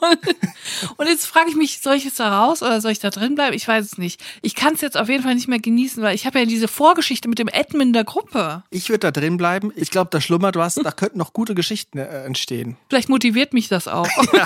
[0.97, 3.35] Und jetzt frage ich mich, soll ich jetzt da raus oder soll ich da drin
[3.35, 3.55] bleiben?
[3.55, 4.21] Ich weiß es nicht.
[4.41, 6.67] Ich kann es jetzt auf jeden Fall nicht mehr genießen, weil ich habe ja diese
[6.67, 8.63] Vorgeschichte mit dem Admin der Gruppe.
[8.69, 9.71] Ich würde da drin bleiben.
[9.75, 10.75] Ich glaube, da schlummert was.
[10.75, 12.77] Da könnten noch gute Geschichten äh, entstehen.
[12.89, 14.07] Vielleicht motiviert mich das auch.
[14.33, 14.45] Ja.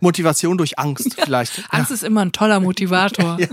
[0.00, 1.24] Motivation durch Angst ja.
[1.24, 1.62] vielleicht.
[1.70, 1.94] Angst ja.
[1.94, 3.38] ist immer ein toller Motivator.
[3.40, 3.48] ja.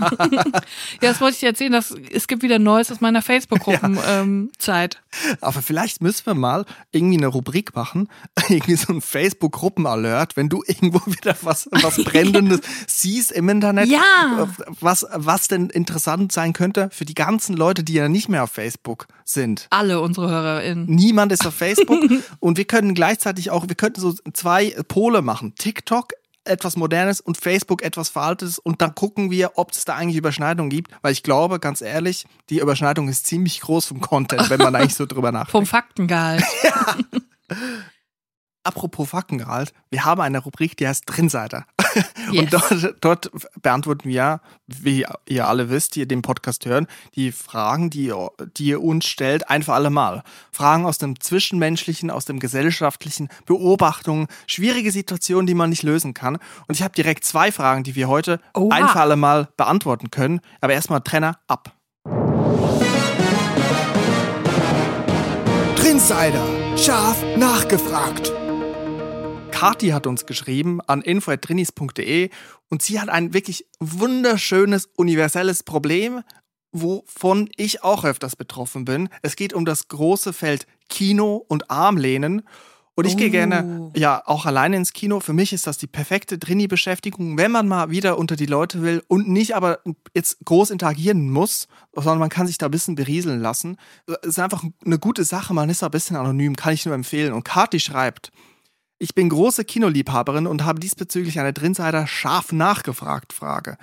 [1.00, 1.70] das wollte ich dir erzählen.
[1.70, 4.98] Dass, es gibt wieder Neues aus meiner Facebook-Gruppenzeit.
[5.22, 8.08] Ähm, Aber vielleicht müssen wir mal irgendwie eine Rubrik machen.
[8.48, 13.88] Irgendwie so ein Facebook-Gruppen-Alert, wenn du irgendwo wieder was, was Brennendes siehst im Internet.
[13.88, 14.48] Ja.
[14.80, 18.52] Was, was denn interessant sein könnte für die ganzen Leute, die ja nicht mehr auf
[18.52, 19.66] Facebook sind.
[19.70, 20.86] Alle unsere HörerInnen.
[20.86, 22.02] Niemand ist auf Facebook.
[22.38, 25.54] und wir können gleichzeitig auch, wir könnten so zwei Pole machen.
[25.56, 26.12] TikTok
[26.44, 30.70] etwas Modernes und Facebook etwas Veraltetes und dann gucken wir, ob es da eigentlich Überschneidungen
[30.70, 34.74] gibt, weil ich glaube, ganz ehrlich, die Überschneidung ist ziemlich groß vom Content, wenn man
[34.76, 35.50] eigentlich so drüber nachdenkt.
[35.50, 36.44] Vom Faktengehalt.
[36.62, 36.96] ja.
[38.68, 41.64] Apropos Faktengehalt, wir haben eine Rubrik, die heißt Drinseiter.
[42.30, 42.42] Yes.
[42.42, 43.30] Und dort, dort,
[43.62, 48.66] beantworten wir, wie ihr alle wisst, die den Podcast hören, die Fragen, die ihr, die
[48.66, 50.22] ihr uns stellt, ein für alle Mal.
[50.52, 56.36] Fragen aus dem Zwischenmenschlichen, aus dem Gesellschaftlichen, Beobachtungen, schwierige Situationen, die man nicht lösen kann.
[56.36, 58.76] Und ich habe direkt zwei Fragen, die wir heute Oha.
[58.76, 60.40] ein für alle Mal beantworten können.
[60.60, 61.72] Aber erstmal Trenner ab.
[65.74, 66.44] Drinsider,
[66.76, 68.37] scharf nachgefragt.
[69.58, 72.30] Kati hat uns geschrieben an info.trinis.de
[72.68, 76.22] und sie hat ein wirklich wunderschönes, universelles Problem,
[76.70, 79.08] wovon ich auch öfters betroffen bin.
[79.22, 82.42] Es geht um das große Feld Kino und Armlehnen.
[82.94, 83.16] Und ich oh.
[83.16, 85.18] gehe gerne ja auch alleine ins Kino.
[85.18, 89.02] Für mich ist das die perfekte Drini-Beschäftigung, wenn man mal wieder unter die Leute will
[89.08, 89.80] und nicht aber
[90.14, 93.76] jetzt groß interagieren muss, sondern man kann sich da ein bisschen berieseln lassen.
[94.06, 96.94] Es ist einfach eine gute Sache, man ist da ein bisschen anonym, kann ich nur
[96.94, 97.32] empfehlen.
[97.32, 98.30] Und Kati schreibt,
[98.98, 103.78] ich bin große Kinoliebhaberin und habe diesbezüglich eine Drinsider scharf nachgefragt Frage.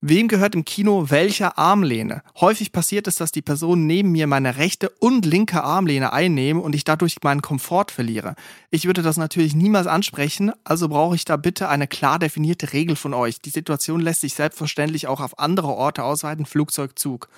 [0.00, 2.22] Wem gehört im Kino welcher Armlehne?
[2.40, 6.76] Häufig passiert es, dass die Personen neben mir meine rechte und linke Armlehne einnehmen und
[6.76, 8.36] ich dadurch meinen Komfort verliere.
[8.70, 12.94] Ich würde das natürlich niemals ansprechen, also brauche ich da bitte eine klar definierte Regel
[12.94, 13.40] von euch.
[13.40, 17.28] Die Situation lässt sich selbstverständlich auch auf andere Orte ausweiten, Flugzeug, Zug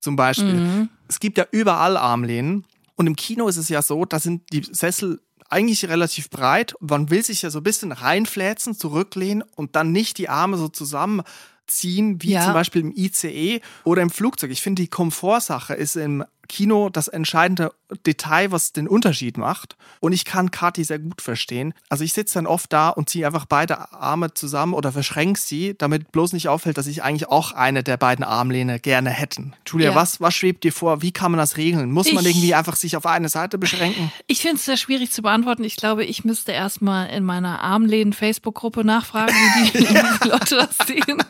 [0.00, 0.54] zum Beispiel.
[0.54, 0.88] Mhm.
[1.06, 2.64] Es gibt ja überall Armlehnen
[2.96, 6.74] und im Kino ist es ja so, da sind die Sessel eigentlich relativ breit.
[6.80, 10.68] Man will sich ja so ein bisschen reinfläzen, zurücklehnen und dann nicht die Arme so
[10.68, 12.44] zusammenziehen, wie ja.
[12.44, 14.50] zum Beispiel im ICE oder im Flugzeug.
[14.50, 17.72] Ich finde, die Komfortsache ist im Kino das entscheidende
[18.06, 19.76] Detail, was den Unterschied macht.
[20.00, 21.74] Und ich kann Kati sehr gut verstehen.
[21.88, 25.74] Also ich sitze dann oft da und ziehe einfach beide Arme zusammen oder verschränke sie,
[25.76, 29.54] damit bloß nicht auffällt, dass ich eigentlich auch eine der beiden Armlehne gerne hätten.
[29.66, 29.94] Julia, ja.
[29.94, 31.02] was, was schwebt dir vor?
[31.02, 31.90] Wie kann man das regeln?
[31.92, 34.12] Muss ich, man irgendwie einfach sich auf eine Seite beschränken?
[34.26, 35.64] Ich finde es sehr schwierig zu beantworten.
[35.64, 40.18] Ich glaube, ich müsste erstmal in meiner Armlehnen-Facebook-Gruppe nachfragen, wie die, ja.
[40.22, 41.22] die Leute das sehen.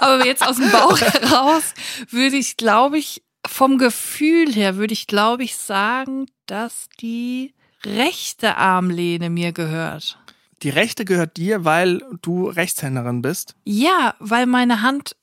[0.00, 1.74] Aber jetzt aus dem Bauch heraus
[2.10, 8.56] würde ich, glaube ich, vom Gefühl her würde ich, glaube ich, sagen, dass die rechte
[8.56, 10.18] Armlehne mir gehört.
[10.62, 13.56] Die rechte gehört dir, weil du Rechtshänderin bist?
[13.64, 15.16] Ja, weil meine Hand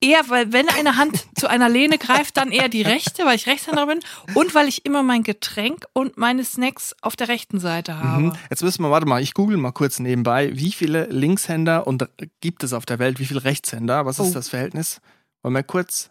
[0.00, 3.46] eher, weil wenn eine Hand zu einer Lehne greift, dann eher die rechte, weil ich
[3.46, 7.92] Rechtshänderin bin und weil ich immer mein Getränk und meine Snacks auf der rechten Seite
[7.92, 8.02] mhm.
[8.02, 8.22] habe.
[8.22, 8.32] Mhm.
[8.50, 12.08] Jetzt müssen wir, warte mal, ich google mal kurz nebenbei, wie viele Linkshänder und
[12.40, 14.06] gibt es auf der Welt, wie viele Rechtshänder?
[14.06, 14.34] Was ist oh.
[14.34, 15.00] das Verhältnis?
[15.42, 16.10] Wollen wir kurz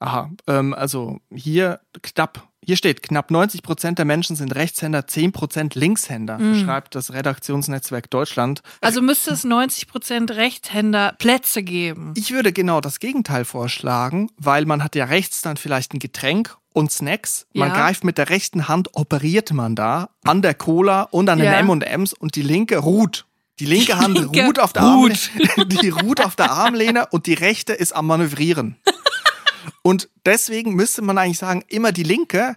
[0.00, 5.32] Aha, ähm, also hier knapp, hier steht, knapp 90 Prozent der Menschen sind Rechtshänder, 10
[5.32, 6.64] Prozent Linkshänder, mhm.
[6.64, 8.62] schreibt das Redaktionsnetzwerk Deutschland.
[8.80, 12.12] Also müsste es 90 Prozent Rechtshänder Plätze geben.
[12.16, 16.56] Ich würde genau das Gegenteil vorschlagen, weil man hat ja rechts dann vielleicht ein Getränk
[16.74, 17.46] und Snacks.
[17.54, 17.74] Man ja.
[17.74, 21.58] greift mit der rechten Hand, operiert man da an der Cola und an den ja.
[21.60, 23.26] M&M's und die linke ruht.
[23.60, 27.34] Die linke Hand linke ruht auf der Armlehne, die ruht auf der Armlehne und die
[27.34, 28.76] rechte ist am Manövrieren.
[29.82, 32.56] Und deswegen müsste man eigentlich sagen, immer die linke,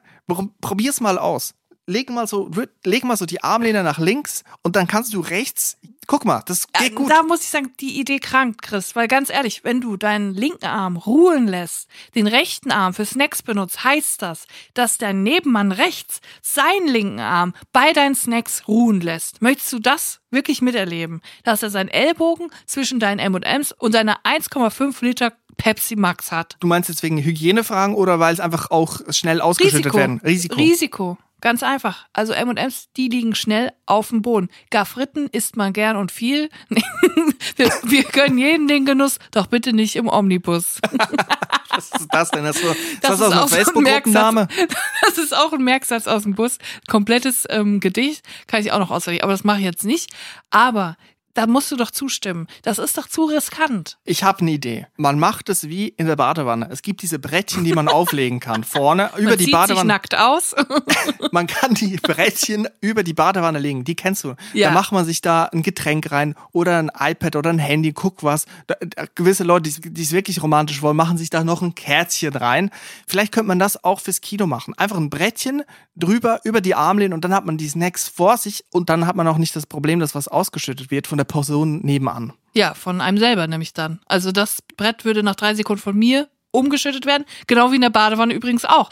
[0.62, 1.54] probier's mal aus.
[1.90, 2.52] Leg mal so,
[2.84, 5.78] leg mal so die Armlehne nach links und dann kannst du rechts.
[6.06, 7.10] Guck mal, das geht gut.
[7.10, 10.66] Da muss ich sagen, die Idee krankt, Chris, weil ganz ehrlich, wenn du deinen linken
[10.66, 16.22] Arm ruhen lässt, den rechten Arm für Snacks benutzt, heißt das, dass dein Nebenmann rechts
[16.42, 19.42] seinen linken Arm bei deinen Snacks ruhen lässt.
[19.42, 21.22] Möchtest du das wirklich miterleben?
[21.44, 26.56] Dass er seinen Ellbogen zwischen deinen M&Ms und seiner 1,5 Liter Pepsi Max hat.
[26.60, 29.98] Du meinst jetzt wegen Hygienefragen oder weil es einfach auch schnell ausgeschüttet Risiko.
[29.98, 30.22] werden?
[30.24, 30.56] Risiko.
[30.56, 31.18] Risiko.
[31.40, 32.08] Ganz einfach.
[32.14, 34.50] Also M&M's, die liegen schnell auf dem Boden.
[34.72, 36.50] Garfritten isst man gern und viel.
[37.56, 40.80] wir, wir können jeden den Genuss, doch bitte nicht im Omnibus.
[41.70, 42.44] Was ist das denn?
[42.44, 44.48] Das, ist, das, das ist auch ein Facebook-Gruppenname?
[45.02, 46.58] Das ist auch ein Merksatz aus dem Bus.
[46.88, 50.12] Komplettes ähm, Gedicht kann ich auch noch auswendig, aber das mache ich jetzt nicht.
[50.50, 50.98] Aber
[51.38, 52.48] da musst du doch zustimmen.
[52.64, 54.00] Das ist doch zu riskant.
[54.06, 54.88] Ich habe eine Idee.
[54.98, 56.68] Man macht es wie in der Badewanne.
[56.72, 58.64] Es gibt diese Brettchen, die man auflegen kann.
[58.64, 59.88] Vorne über Man die zieht sich Badewanne.
[59.88, 60.56] nackt aus.
[61.32, 63.84] Man kann die Brettchen über die Badewanne legen.
[63.84, 64.34] Die kennst du.
[64.54, 64.70] Ja.
[64.70, 68.24] Da macht man sich da ein Getränk rein oder ein iPad oder ein Handy, guck
[68.24, 68.46] was.
[68.66, 72.36] Da, da, gewisse Leute, die es wirklich romantisch wollen, machen sich da noch ein Kerzchen
[72.36, 72.72] rein.
[73.06, 74.74] Vielleicht könnte man das auch fürs Kino machen.
[74.76, 75.64] Einfach ein Brettchen
[75.96, 79.16] drüber, über die Armlehne und dann hat man die Snacks vor sich und dann hat
[79.16, 82.34] man auch nicht das Problem, dass was ausgeschüttet wird von der Person nebenan.
[82.54, 84.00] Ja, von einem selber nämlich dann.
[84.08, 87.90] Also das Brett würde nach drei Sekunden von mir umgeschüttet werden, genau wie in der
[87.90, 88.90] Badewanne übrigens auch.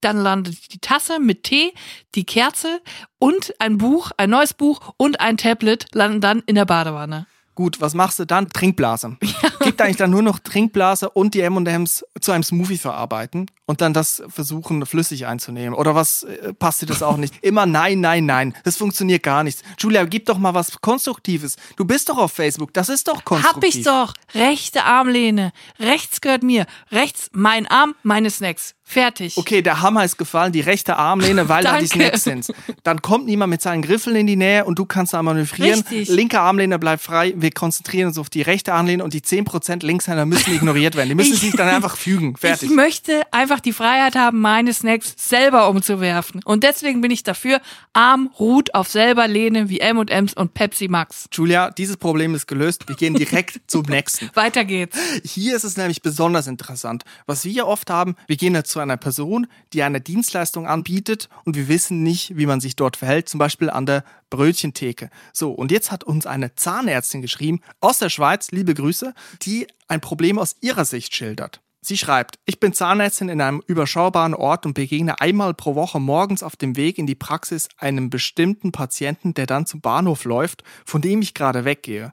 [0.00, 1.72] Dann landet die Tasse mit Tee,
[2.14, 2.80] die Kerze
[3.18, 7.26] und ein Buch, ein neues Buch und ein Tablet landen dann in der Badewanne.
[7.58, 8.48] Gut, was machst du dann?
[8.50, 9.16] Trinkblase.
[9.62, 13.92] Gibt eigentlich dann nur noch Trinkblase und die M&M's zu einem Smoothie verarbeiten und dann
[13.92, 15.74] das versuchen flüssig einzunehmen.
[15.74, 17.34] Oder was äh, passt dir das auch nicht?
[17.42, 18.54] Immer nein, nein, nein.
[18.62, 19.64] Das funktioniert gar nicht.
[19.76, 21.56] Julia, gib doch mal was Konstruktives.
[21.74, 22.72] Du bist doch auf Facebook.
[22.74, 23.56] Das ist doch konstruktiv.
[23.56, 24.14] Hab ich doch.
[24.34, 25.50] Rechte Armlehne.
[25.80, 26.64] Rechts gehört mir.
[26.92, 28.76] Rechts mein Arm, meine Snacks.
[28.90, 29.36] Fertig.
[29.36, 31.86] Okay, der Hammer ist gefallen, die rechte Armlehne, weil da die.
[31.86, 32.46] Snacks sind.
[32.84, 35.80] Dann kommt niemand mit seinen Griffeln in die Nähe und du kannst da manövrieren.
[35.80, 36.08] Richtig.
[36.08, 37.34] Linke Armlehne bleibt frei.
[37.36, 41.10] Wir konzentrieren uns auf die rechte Armlehne und die 10% Linkshänder müssen ignoriert werden.
[41.10, 42.34] Die müssen Ich- sich dann einfach fügen.
[42.38, 42.70] Fertig.
[42.70, 46.40] Ich möchte einfach die Freiheit haben, meine Snacks selber umzuwerfen.
[46.46, 47.60] Und deswegen bin ich dafür,
[47.92, 51.26] Arm ruht auf selber Lehne wie M&M's und Pepsi Max.
[51.32, 52.88] Julia, dieses Problem ist gelöst.
[52.88, 54.30] Wir gehen direkt zum nächsten.
[54.34, 54.96] Weiter geht's.
[55.24, 57.04] Hier ist es nämlich besonders interessant.
[57.26, 61.56] Was wir oft haben, wir gehen jetzt zu einer Person, die eine Dienstleistung anbietet und
[61.56, 65.10] wir wissen nicht, wie man sich dort verhält, zum Beispiel an der Brötchentheke.
[65.32, 70.00] So, und jetzt hat uns eine Zahnärztin geschrieben aus der Schweiz, liebe Grüße, die ein
[70.00, 71.60] Problem aus ihrer Sicht schildert.
[71.80, 76.44] Sie schreibt, ich bin Zahnärztin in einem überschaubaren Ort und begegne einmal pro Woche morgens
[76.44, 81.02] auf dem Weg in die Praxis einem bestimmten Patienten, der dann zum Bahnhof läuft, von
[81.02, 82.12] dem ich gerade weggehe.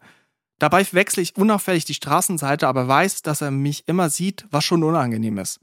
[0.57, 4.83] Dabei wechsle ich unauffällig die Straßenseite, aber weiß, dass er mich immer sieht, was schon
[4.83, 5.59] unangenehm ist.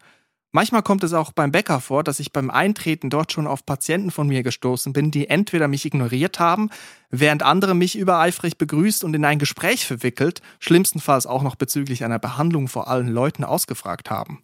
[0.54, 4.10] Manchmal kommt es auch beim Bäcker vor, dass ich beim Eintreten dort schon auf Patienten
[4.10, 6.68] von mir gestoßen bin, die entweder mich ignoriert haben,
[7.08, 12.18] während andere mich übereifrig begrüßt und in ein Gespräch verwickelt, schlimmstenfalls auch noch bezüglich einer
[12.18, 14.42] Behandlung vor allen Leuten ausgefragt haben.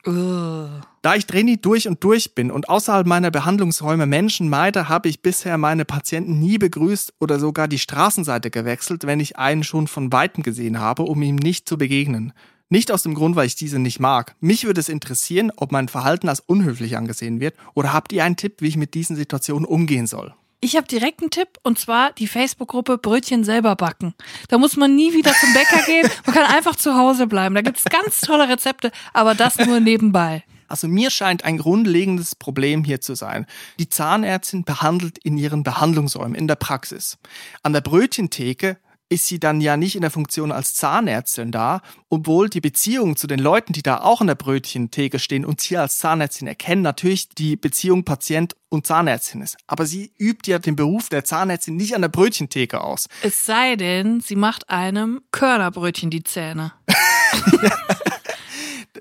[1.02, 5.20] Da ich Trainee durch und durch bin und außerhalb meiner Behandlungsräume Menschen meide, habe ich
[5.20, 10.10] bisher meine Patienten nie begrüßt oder sogar die Straßenseite gewechselt, wenn ich einen schon von
[10.10, 12.32] Weitem gesehen habe, um ihm nicht zu begegnen.
[12.70, 14.34] Nicht aus dem Grund, weil ich diese nicht mag.
[14.40, 18.36] Mich würde es interessieren, ob mein Verhalten als unhöflich angesehen wird oder habt ihr einen
[18.36, 20.34] Tipp, wie ich mit diesen Situationen umgehen soll?
[20.60, 24.14] Ich habe direkt einen Tipp und zwar die Facebook-Gruppe Brötchen selber backen.
[24.48, 26.10] Da muss man nie wieder zum Bäcker gehen.
[26.26, 27.54] Man kann einfach zu Hause bleiben.
[27.54, 30.44] Da gibt's ganz tolle Rezepte, aber das nur nebenbei.
[30.66, 33.46] Also mir scheint ein grundlegendes Problem hier zu sein.
[33.78, 37.16] Die Zahnärztin behandelt in ihren Behandlungsräumen in der Praxis.
[37.62, 38.76] An der Brötchentheke
[39.08, 43.26] ist sie dann ja nicht in der Funktion als Zahnärztin da, obwohl die Beziehung zu
[43.26, 47.28] den Leuten, die da auch an der Brötchentheke stehen und sie als Zahnärztin erkennen, natürlich
[47.30, 49.56] die Beziehung Patient und Zahnärztin ist.
[49.66, 53.08] Aber sie übt ja den Beruf der Zahnärztin nicht an der Brötchentheke aus.
[53.22, 56.72] Es sei denn, sie macht einem Körnerbrötchen die Zähne.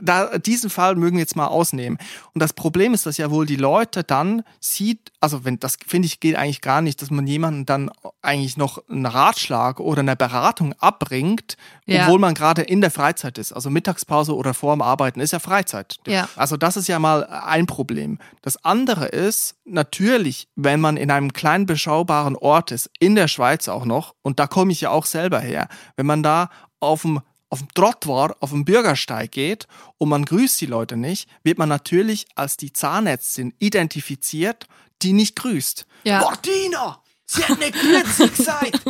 [0.02, 1.98] da, diesen Fall mögen wir jetzt mal ausnehmen.
[2.34, 6.06] Und das Problem ist, dass ja wohl die Leute dann sieht, also wenn das finde
[6.08, 10.16] ich geht eigentlich gar nicht, dass man jemanden dann eigentlich noch einen Ratschlag oder eine
[10.16, 12.04] Beratung abbringt, Ja.
[12.06, 13.54] obwohl man gerade in der Freizeit ist.
[13.54, 15.98] Also Mittagspause oder vor dem Arbeiten ist ja Freizeit.
[16.08, 16.28] Ja.
[16.36, 18.20] Also das ist ja mal ein Problem.
[18.42, 23.68] Das andere ist natürlich, wenn man in einem kleinen beschaubaren Ort ist, in der Schweiz
[23.68, 27.22] auch noch, und da komme ich ja auch selber her, wenn man da auf dem
[27.50, 31.70] auf dem Trottoir, auf dem Bürgersteig geht und man grüßt die Leute nicht, wird man
[31.70, 34.68] natürlich als die Zahnärztin identifiziert,
[35.02, 35.86] die nicht grüßt.
[36.04, 36.22] Ja.
[36.22, 37.02] Martina!
[37.30, 38.82] Sie hat nicht grüezi gesagt.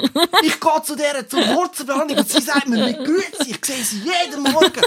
[0.43, 3.49] Ich gehe zu der zur Wurzelbehandlung und sie sagt mir nicht grüezi.
[3.49, 4.81] Ich sehe sie jeden Morgen.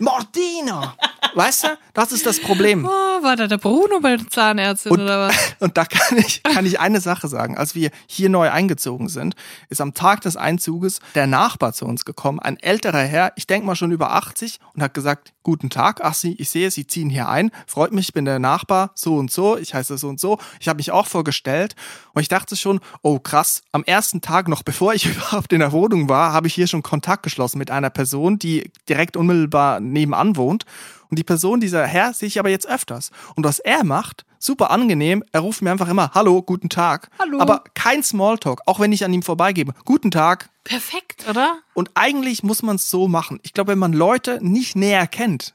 [0.00, 0.96] Martina!
[1.34, 2.84] Weißt du, das ist das Problem.
[2.84, 5.36] Oh, war da der Bruno bei der Zahnärztin Und- oder was?
[5.60, 7.56] Und da kann ich, kann ich eine Sache sagen.
[7.56, 9.34] Als wir hier neu eingezogen sind,
[9.68, 13.66] ist am Tag des Einzuges der Nachbar zu uns gekommen, ein älterer Herr, ich denke
[13.66, 17.08] mal schon über 80, und hat gesagt, guten Tag, ach Sie, ich sehe, Sie ziehen
[17.08, 20.18] hier ein, freut mich, ich bin der Nachbar, so und so, ich heiße so und
[20.20, 20.38] so.
[20.60, 21.74] Ich habe mich auch vorgestellt
[22.12, 25.72] und ich dachte schon, oh krass, am ersten Tag noch, bevor ich überhaupt in der
[25.72, 30.36] Wohnung war, habe ich hier schon Kontakt geschlossen mit einer Person, die direkt unmittelbar nebenan
[30.36, 30.64] wohnt.
[31.08, 33.10] Und die Person, dieser Herr, sehe ich aber jetzt öfters.
[33.36, 37.10] Und was er macht, super angenehm, er ruft mir einfach immer Hallo, guten Tag.
[37.18, 37.40] Hallo.
[37.40, 39.72] Aber kein Smalltalk, auch wenn ich an ihm vorbeigebe.
[39.84, 40.50] Guten Tag.
[40.64, 41.58] Perfekt, oder?
[41.74, 43.38] Und eigentlich muss man es so machen.
[43.42, 45.54] Ich glaube, wenn man Leute nicht näher kennt,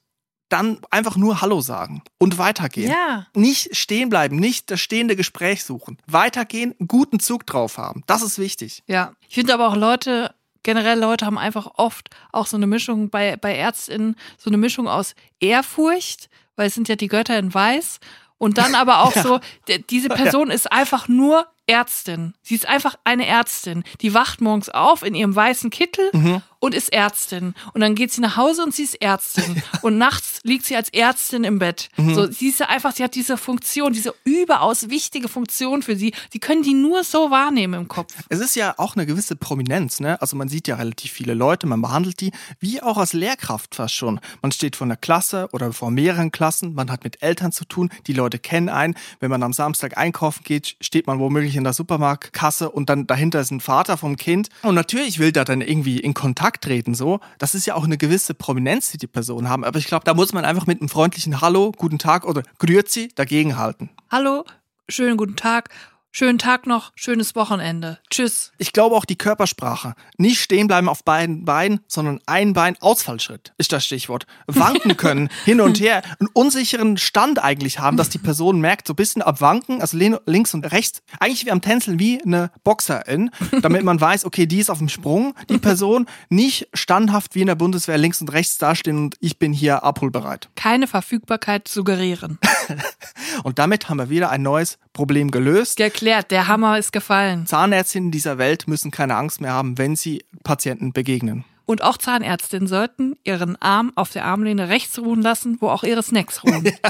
[0.51, 2.91] dann einfach nur Hallo sagen und weitergehen.
[2.91, 3.27] Ja.
[3.33, 5.97] Nicht stehen bleiben, nicht das stehende Gespräch suchen.
[6.07, 8.03] Weitergehen, guten Zug drauf haben.
[8.07, 8.83] Das ist wichtig.
[8.87, 9.13] Ja.
[9.27, 10.33] Ich finde aber auch Leute,
[10.63, 14.87] generell Leute haben einfach oft auch so eine Mischung bei, bei Ärztinnen, so eine Mischung
[14.87, 17.99] aus Ehrfurcht, weil es sind ja die Götter in Weiß.
[18.37, 22.33] Und dann aber auch so, d- diese Person ist einfach nur Ärztin.
[22.43, 23.83] Sie ist einfach eine Ärztin.
[24.01, 26.11] Die wacht morgens auf in ihrem weißen Kittel
[26.59, 27.55] und ist Ärztin.
[27.73, 29.63] Und dann geht sie nach Hause und sie ist Ärztin.
[29.81, 31.89] Und nachts liegt sie als Ärztin im Bett.
[31.97, 36.13] So, sie ist einfach, sie hat diese Funktion, diese überaus wichtige Funktion für sie.
[36.31, 38.13] Sie können die nur so wahrnehmen im Kopf.
[38.29, 40.21] Es ist ja auch eine gewisse Prominenz, ne?
[40.21, 43.95] Also man sieht ja relativ viele Leute, man behandelt die, wie auch als Lehrkraft fast
[43.95, 44.19] schon.
[44.41, 47.89] Man steht vor einer Klasse oder vor mehreren Klassen, man hat mit Eltern zu tun,
[48.05, 48.95] die Leute kennen einen.
[49.19, 53.39] Wenn man am Samstag einkaufen geht, steht man womöglich in der Supermarktkasse und dann dahinter
[53.39, 54.49] ist ein Vater vom Kind.
[54.63, 57.19] Und natürlich will der dann irgendwie in Kontakt treten, so.
[57.37, 59.63] Das ist ja auch eine gewisse Prominenz, die die Personen haben.
[59.63, 63.09] Aber ich glaube, da muss man einfach mit einem freundlichen Hallo, guten Tag oder Grüezi
[63.15, 63.89] dagegenhalten.
[64.09, 64.45] Hallo,
[64.89, 65.69] schönen guten Tag.
[66.13, 67.97] Schönen Tag noch, schönes Wochenende.
[68.09, 68.51] Tschüss.
[68.57, 69.95] Ich glaube auch die Körpersprache.
[70.17, 74.27] Nicht stehen bleiben auf beiden Beinen, sondern ein Bein Ausfallschritt ist das Stichwort.
[74.45, 78.93] Wanken können, hin und her, einen unsicheren Stand eigentlich haben, dass die Person merkt, so
[78.93, 83.83] ein bisschen abwanken, also links und rechts, eigentlich wie am Tänzeln wie eine Boxerin, damit
[83.83, 87.55] man weiß, okay, die ist auf dem Sprung, die Person nicht standhaft wie in der
[87.55, 90.49] Bundeswehr links und rechts dastehen und ich bin hier abholbereit.
[90.55, 92.37] Keine Verfügbarkeit suggerieren.
[93.43, 95.77] Und damit haben wir wieder ein neues Problem gelöst.
[95.77, 97.45] Geklärt, der Hammer ist gefallen.
[97.45, 101.45] Zahnärztinnen dieser Welt müssen keine Angst mehr haben, wenn sie Patienten begegnen.
[101.65, 106.03] Und auch Zahnärztinnen sollten ihren Arm auf der Armlehne rechts ruhen lassen, wo auch ihre
[106.03, 106.69] Snacks ruhen.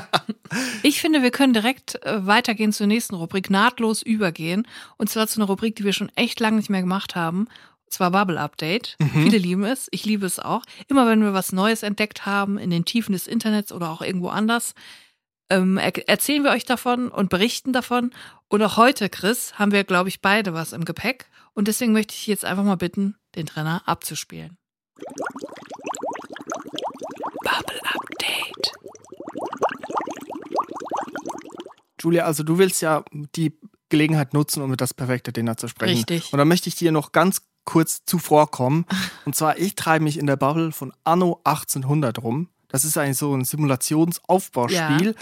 [0.83, 4.67] Ich finde, wir können direkt äh, weitergehen zur nächsten Rubrik, nahtlos übergehen.
[4.97, 7.47] Und zwar zu einer Rubrik, die wir schon echt lange nicht mehr gemacht haben.
[7.85, 8.97] Und zwar Bubble Update.
[9.13, 10.63] Viele lieben es, ich liebe es auch.
[10.89, 14.27] Immer wenn wir was Neues entdeckt haben, in den Tiefen des Internets oder auch irgendwo
[14.27, 14.73] anders,
[15.51, 18.11] ähm, er erzählen wir euch davon und berichten davon.
[18.47, 21.25] Und auch heute, Chris, haben wir, glaube ich, beide was im Gepäck.
[21.53, 24.57] Und deswegen möchte ich jetzt einfach mal bitten, den Trainer abzuspielen.
[27.43, 28.71] Bubble Update.
[32.01, 33.03] Julia, also du willst ja
[33.35, 33.59] die
[33.89, 35.97] Gelegenheit nutzen, um mit das perfekte Dinner zu sprechen.
[35.97, 36.31] Richtig.
[36.31, 38.85] Und da möchte ich dir noch ganz kurz zuvorkommen.
[39.25, 42.47] Und zwar, ich treibe mich in der Bubble von Anno 1800 rum.
[42.71, 45.07] Das ist eigentlich so ein Simulationsaufbauspiel.
[45.07, 45.13] Ja.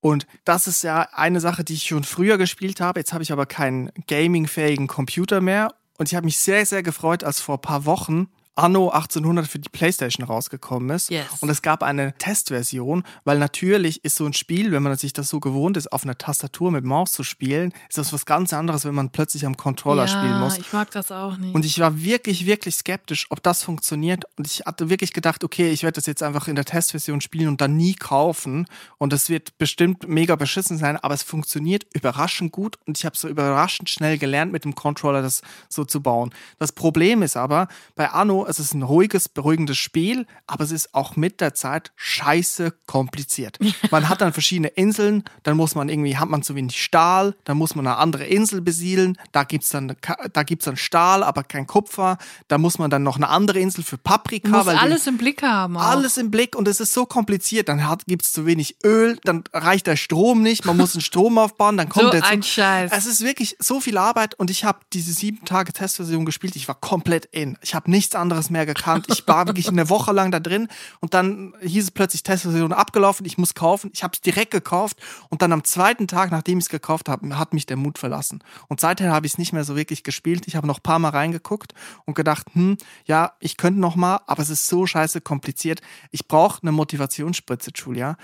[0.00, 3.00] Und das ist ja eine Sache, die ich schon früher gespielt habe.
[3.00, 5.74] Jetzt habe ich aber keinen gamingfähigen Computer mehr.
[5.98, 9.58] Und ich habe mich sehr, sehr gefreut, als vor ein paar Wochen Anno 1800 für
[9.58, 11.10] die PlayStation rausgekommen ist.
[11.10, 11.26] Yes.
[11.40, 15.28] Und es gab eine Testversion, weil natürlich ist so ein Spiel, wenn man sich das
[15.28, 18.86] so gewohnt ist, auf einer Tastatur mit Maus zu spielen, ist das was ganz anderes,
[18.86, 20.58] wenn man plötzlich am Controller spielen muss.
[20.58, 21.54] ich mag das auch nicht.
[21.54, 24.24] Und ich war wirklich, wirklich skeptisch, ob das funktioniert.
[24.36, 27.48] Und ich hatte wirklich gedacht, okay, ich werde das jetzt einfach in der Testversion spielen
[27.48, 28.66] und dann nie kaufen.
[28.96, 32.78] Und das wird bestimmt mega beschissen sein, aber es funktioniert überraschend gut.
[32.86, 36.30] Und ich habe so überraschend schnell gelernt, mit dem Controller das so zu bauen.
[36.58, 40.94] Das Problem ist aber, bei Anno, es ist ein ruhiges, beruhigendes Spiel, aber es ist
[40.94, 43.58] auch mit der Zeit scheiße kompliziert.
[43.90, 47.56] Man hat dann verschiedene Inseln, dann muss man irgendwie, hat man zu wenig Stahl, dann
[47.56, 49.96] muss man eine andere Insel besiedeln, da gibt's dann,
[50.32, 53.84] da gibt's dann Stahl, aber kein Kupfer, da muss man dann noch eine andere Insel
[53.84, 54.48] für Paprika.
[54.48, 55.76] du musst alles im Blick haben.
[55.76, 55.82] Auch.
[55.82, 57.68] alles im Blick und es ist so kompliziert.
[57.68, 61.38] Dann gibt es zu wenig Öl, dann reicht der Strom nicht, man muss einen Strom
[61.38, 62.52] aufbauen, dann kommt So der ein Zug.
[62.52, 62.90] Scheiß.
[62.92, 66.56] Es ist wirklich so viel Arbeit und ich habe diese sieben Tage Testversion gespielt.
[66.56, 67.58] Ich war komplett in.
[67.62, 69.06] Ich habe nichts anderes mehr gekannt.
[69.08, 70.68] Ich war wirklich eine Woche lang da drin
[71.00, 73.26] und dann hieß es plötzlich Testversion abgelaufen.
[73.26, 73.90] Ich muss kaufen.
[73.92, 77.38] Ich habe es direkt gekauft und dann am zweiten Tag, nachdem ich es gekauft habe,
[77.38, 78.42] hat mich der Mut verlassen.
[78.68, 80.44] Und seither habe ich es nicht mehr so wirklich gespielt.
[80.46, 84.20] Ich habe noch ein paar Mal reingeguckt und gedacht, hm, ja, ich könnte noch mal,
[84.26, 85.80] aber es ist so scheiße kompliziert.
[86.10, 88.16] Ich brauche eine Motivationsspritze, Julia.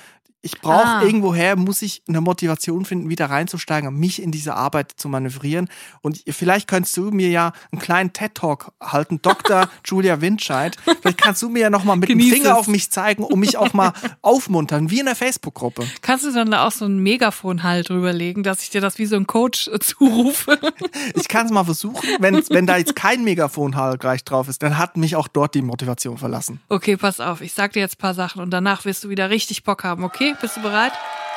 [0.45, 1.03] Ich brauche Ah.
[1.05, 5.69] irgendwoher, muss ich eine Motivation finden, wieder reinzusteigen und mich in diese Arbeit zu manövrieren.
[6.01, 9.69] Und vielleicht könntest du mir ja einen kleinen TED-Talk halten, Dr.
[9.85, 10.77] Julia Windscheid.
[11.01, 12.57] Vielleicht kannst du mir ja nochmal mit dem Genieß Finger es.
[12.57, 15.87] auf mich zeigen, um mich auch mal aufmuntern, wie in der Facebook-Gruppe.
[16.01, 19.07] Kannst du dann da auch so ein Megafon halt drüberlegen, dass ich dir das wie
[19.07, 20.59] so ein Coach äh, zurufe?
[21.15, 22.09] Ich kann es mal versuchen.
[22.19, 25.55] Wenn, wenn da jetzt kein Megafon halt gleich drauf ist, dann hat mich auch dort
[25.55, 26.61] die Motivation verlassen.
[26.69, 27.41] Okay, pass auf.
[27.41, 30.05] Ich sag dir jetzt ein paar Sachen und danach wirst du wieder richtig Bock haben,
[30.05, 30.32] okay?
[30.41, 30.93] Bist du bereit?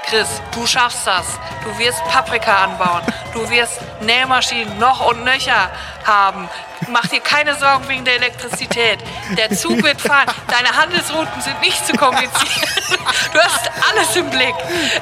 [0.08, 1.26] Chris, du schaffst das.
[1.64, 3.02] Du wirst Paprika anbauen.
[3.34, 5.72] Du wirst Nähmaschinen noch und nöcher
[6.06, 6.48] haben.
[6.90, 9.00] Mach dir keine Sorgen wegen der Elektrizität.
[9.36, 10.28] Der Zug wird fahren.
[10.48, 12.70] Deine Handelsrouten sind nicht zu kompliziert.
[13.34, 14.54] Du hast alles im Blick.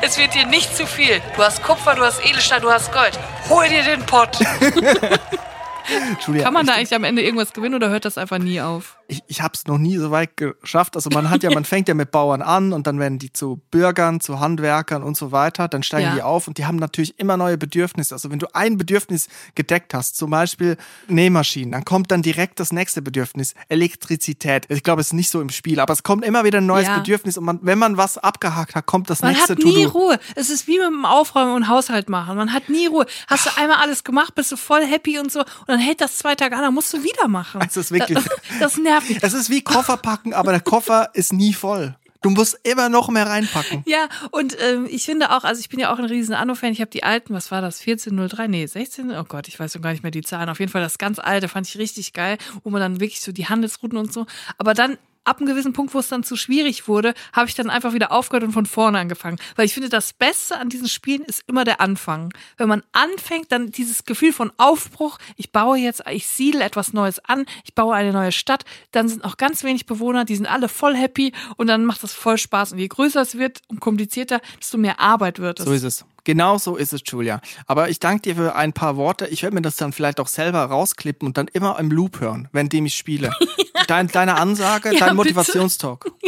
[0.02, 1.22] Es wird dir nicht zu viel.
[1.36, 3.20] Du hast Kupfer, du hast Edelstahl, du hast Gold.
[3.50, 4.38] Hol dir den Pott.
[6.26, 8.98] Julia, Kann man da eigentlich am Ende irgendwas gewinnen oder hört das einfach nie auf?
[9.14, 10.96] Ich, ich habe es noch nie so weit geschafft.
[10.96, 13.62] Also man hat ja, man fängt ja mit Bauern an und dann werden die zu
[13.72, 15.68] Bürgern, zu Handwerkern und so weiter.
[15.68, 16.16] Dann steigen Ja.
[16.16, 18.14] die auf und die haben natürlich immer neue Bedürfnisse.
[18.16, 22.72] Also wenn du ein Bedürfnis gedeckt hast, zum Beispiel Nähmaschinen, dann kommt dann direkt das
[22.72, 24.66] nächste Bedürfnis, Elektrizität.
[24.70, 26.88] Ich glaube, es ist nicht so im Spiel, aber es kommt immer wieder ein neues
[26.88, 26.98] Ja.
[26.98, 29.84] Bedürfnis und man, wenn man was abgehakt hat, kommt das Man nächste hat nie.
[29.86, 30.20] Ruhe.
[30.36, 32.36] Es ist wie mit dem Aufräumen und Haushalt machen.
[32.36, 33.06] Man hat nie Ruhe.
[33.28, 36.18] Hast du einmal alles gemacht, bist du voll happy und so und dann hält das
[36.18, 37.62] zwei Tage an, dann musst du wieder machen.
[37.68, 38.26] Es ist wirklich- Das,
[38.60, 39.03] das nervt.
[39.22, 41.96] Es ist wie Koffer packen, aber der Koffer ist nie voll.
[42.24, 43.84] Du musst immer noch mehr reinpacken.
[43.86, 46.72] Ja, und ähm, ich finde auch, also ich bin ja auch ein riesen Anno-Fan.
[46.72, 48.48] Ich habe die alten, was war das, 1403?
[48.48, 49.12] Nee, 16?
[49.12, 50.48] Oh Gott, ich weiß schon gar nicht mehr die Zahlen.
[50.48, 53.34] Auf jeden Fall das ganz alte fand ich richtig geil, wo man dann wirklich so
[53.34, 54.26] die Handelsrouten und so.
[54.58, 57.70] Aber dann ab einem gewissen Punkt, wo es dann zu schwierig wurde, habe ich dann
[57.70, 59.38] einfach wieder aufgehört und von vorne angefangen.
[59.56, 62.34] Weil ich finde, das Beste an diesen Spielen ist immer der Anfang.
[62.58, 67.20] Wenn man anfängt, dann dieses Gefühl von Aufbruch, ich baue jetzt, ich siedle etwas Neues
[67.20, 70.70] an, ich baue eine neue Stadt, dann sind auch ganz wenig Bewohner, die sind alle
[70.70, 72.74] voll happy und dann macht das voll Spaß.
[72.74, 75.66] Und je größer es wird und komplizierter, desto mehr Arbeit wird es.
[75.66, 76.06] So ist es.
[76.24, 77.42] Genau so ist es, Julia.
[77.68, 79.28] Aber ich danke dir für ein paar Worte.
[79.28, 82.48] Ich werde mir das dann vielleicht auch selber rausklippen und dann immer im Loop hören,
[82.52, 83.32] währenddem ich spiele.
[83.88, 85.16] Dein, deine Ansage, Ja, dein.
[85.18, 86.06] Motivationstalk.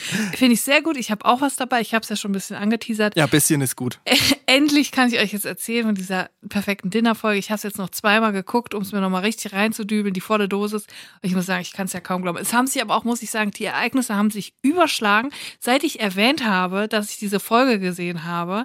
[0.00, 0.96] Finde ich sehr gut.
[0.96, 1.82] Ich habe auch was dabei.
[1.82, 3.14] Ich habe es ja schon ein bisschen angeteasert.
[3.16, 4.00] Ja, bisschen ist gut.
[4.46, 7.38] Endlich kann ich euch jetzt erzählen von dieser perfekten Dinnerfolge.
[7.38, 10.48] Ich habe es jetzt noch zweimal geguckt, um es mir nochmal richtig reinzudübeln, die volle
[10.48, 10.86] Dosis.
[11.20, 12.38] Ich muss sagen, ich kann es ja kaum glauben.
[12.38, 15.30] Es haben sich aber auch, muss ich sagen, die Ereignisse haben sich überschlagen.
[15.58, 18.64] Seit ich erwähnt habe, dass ich diese Folge gesehen habe,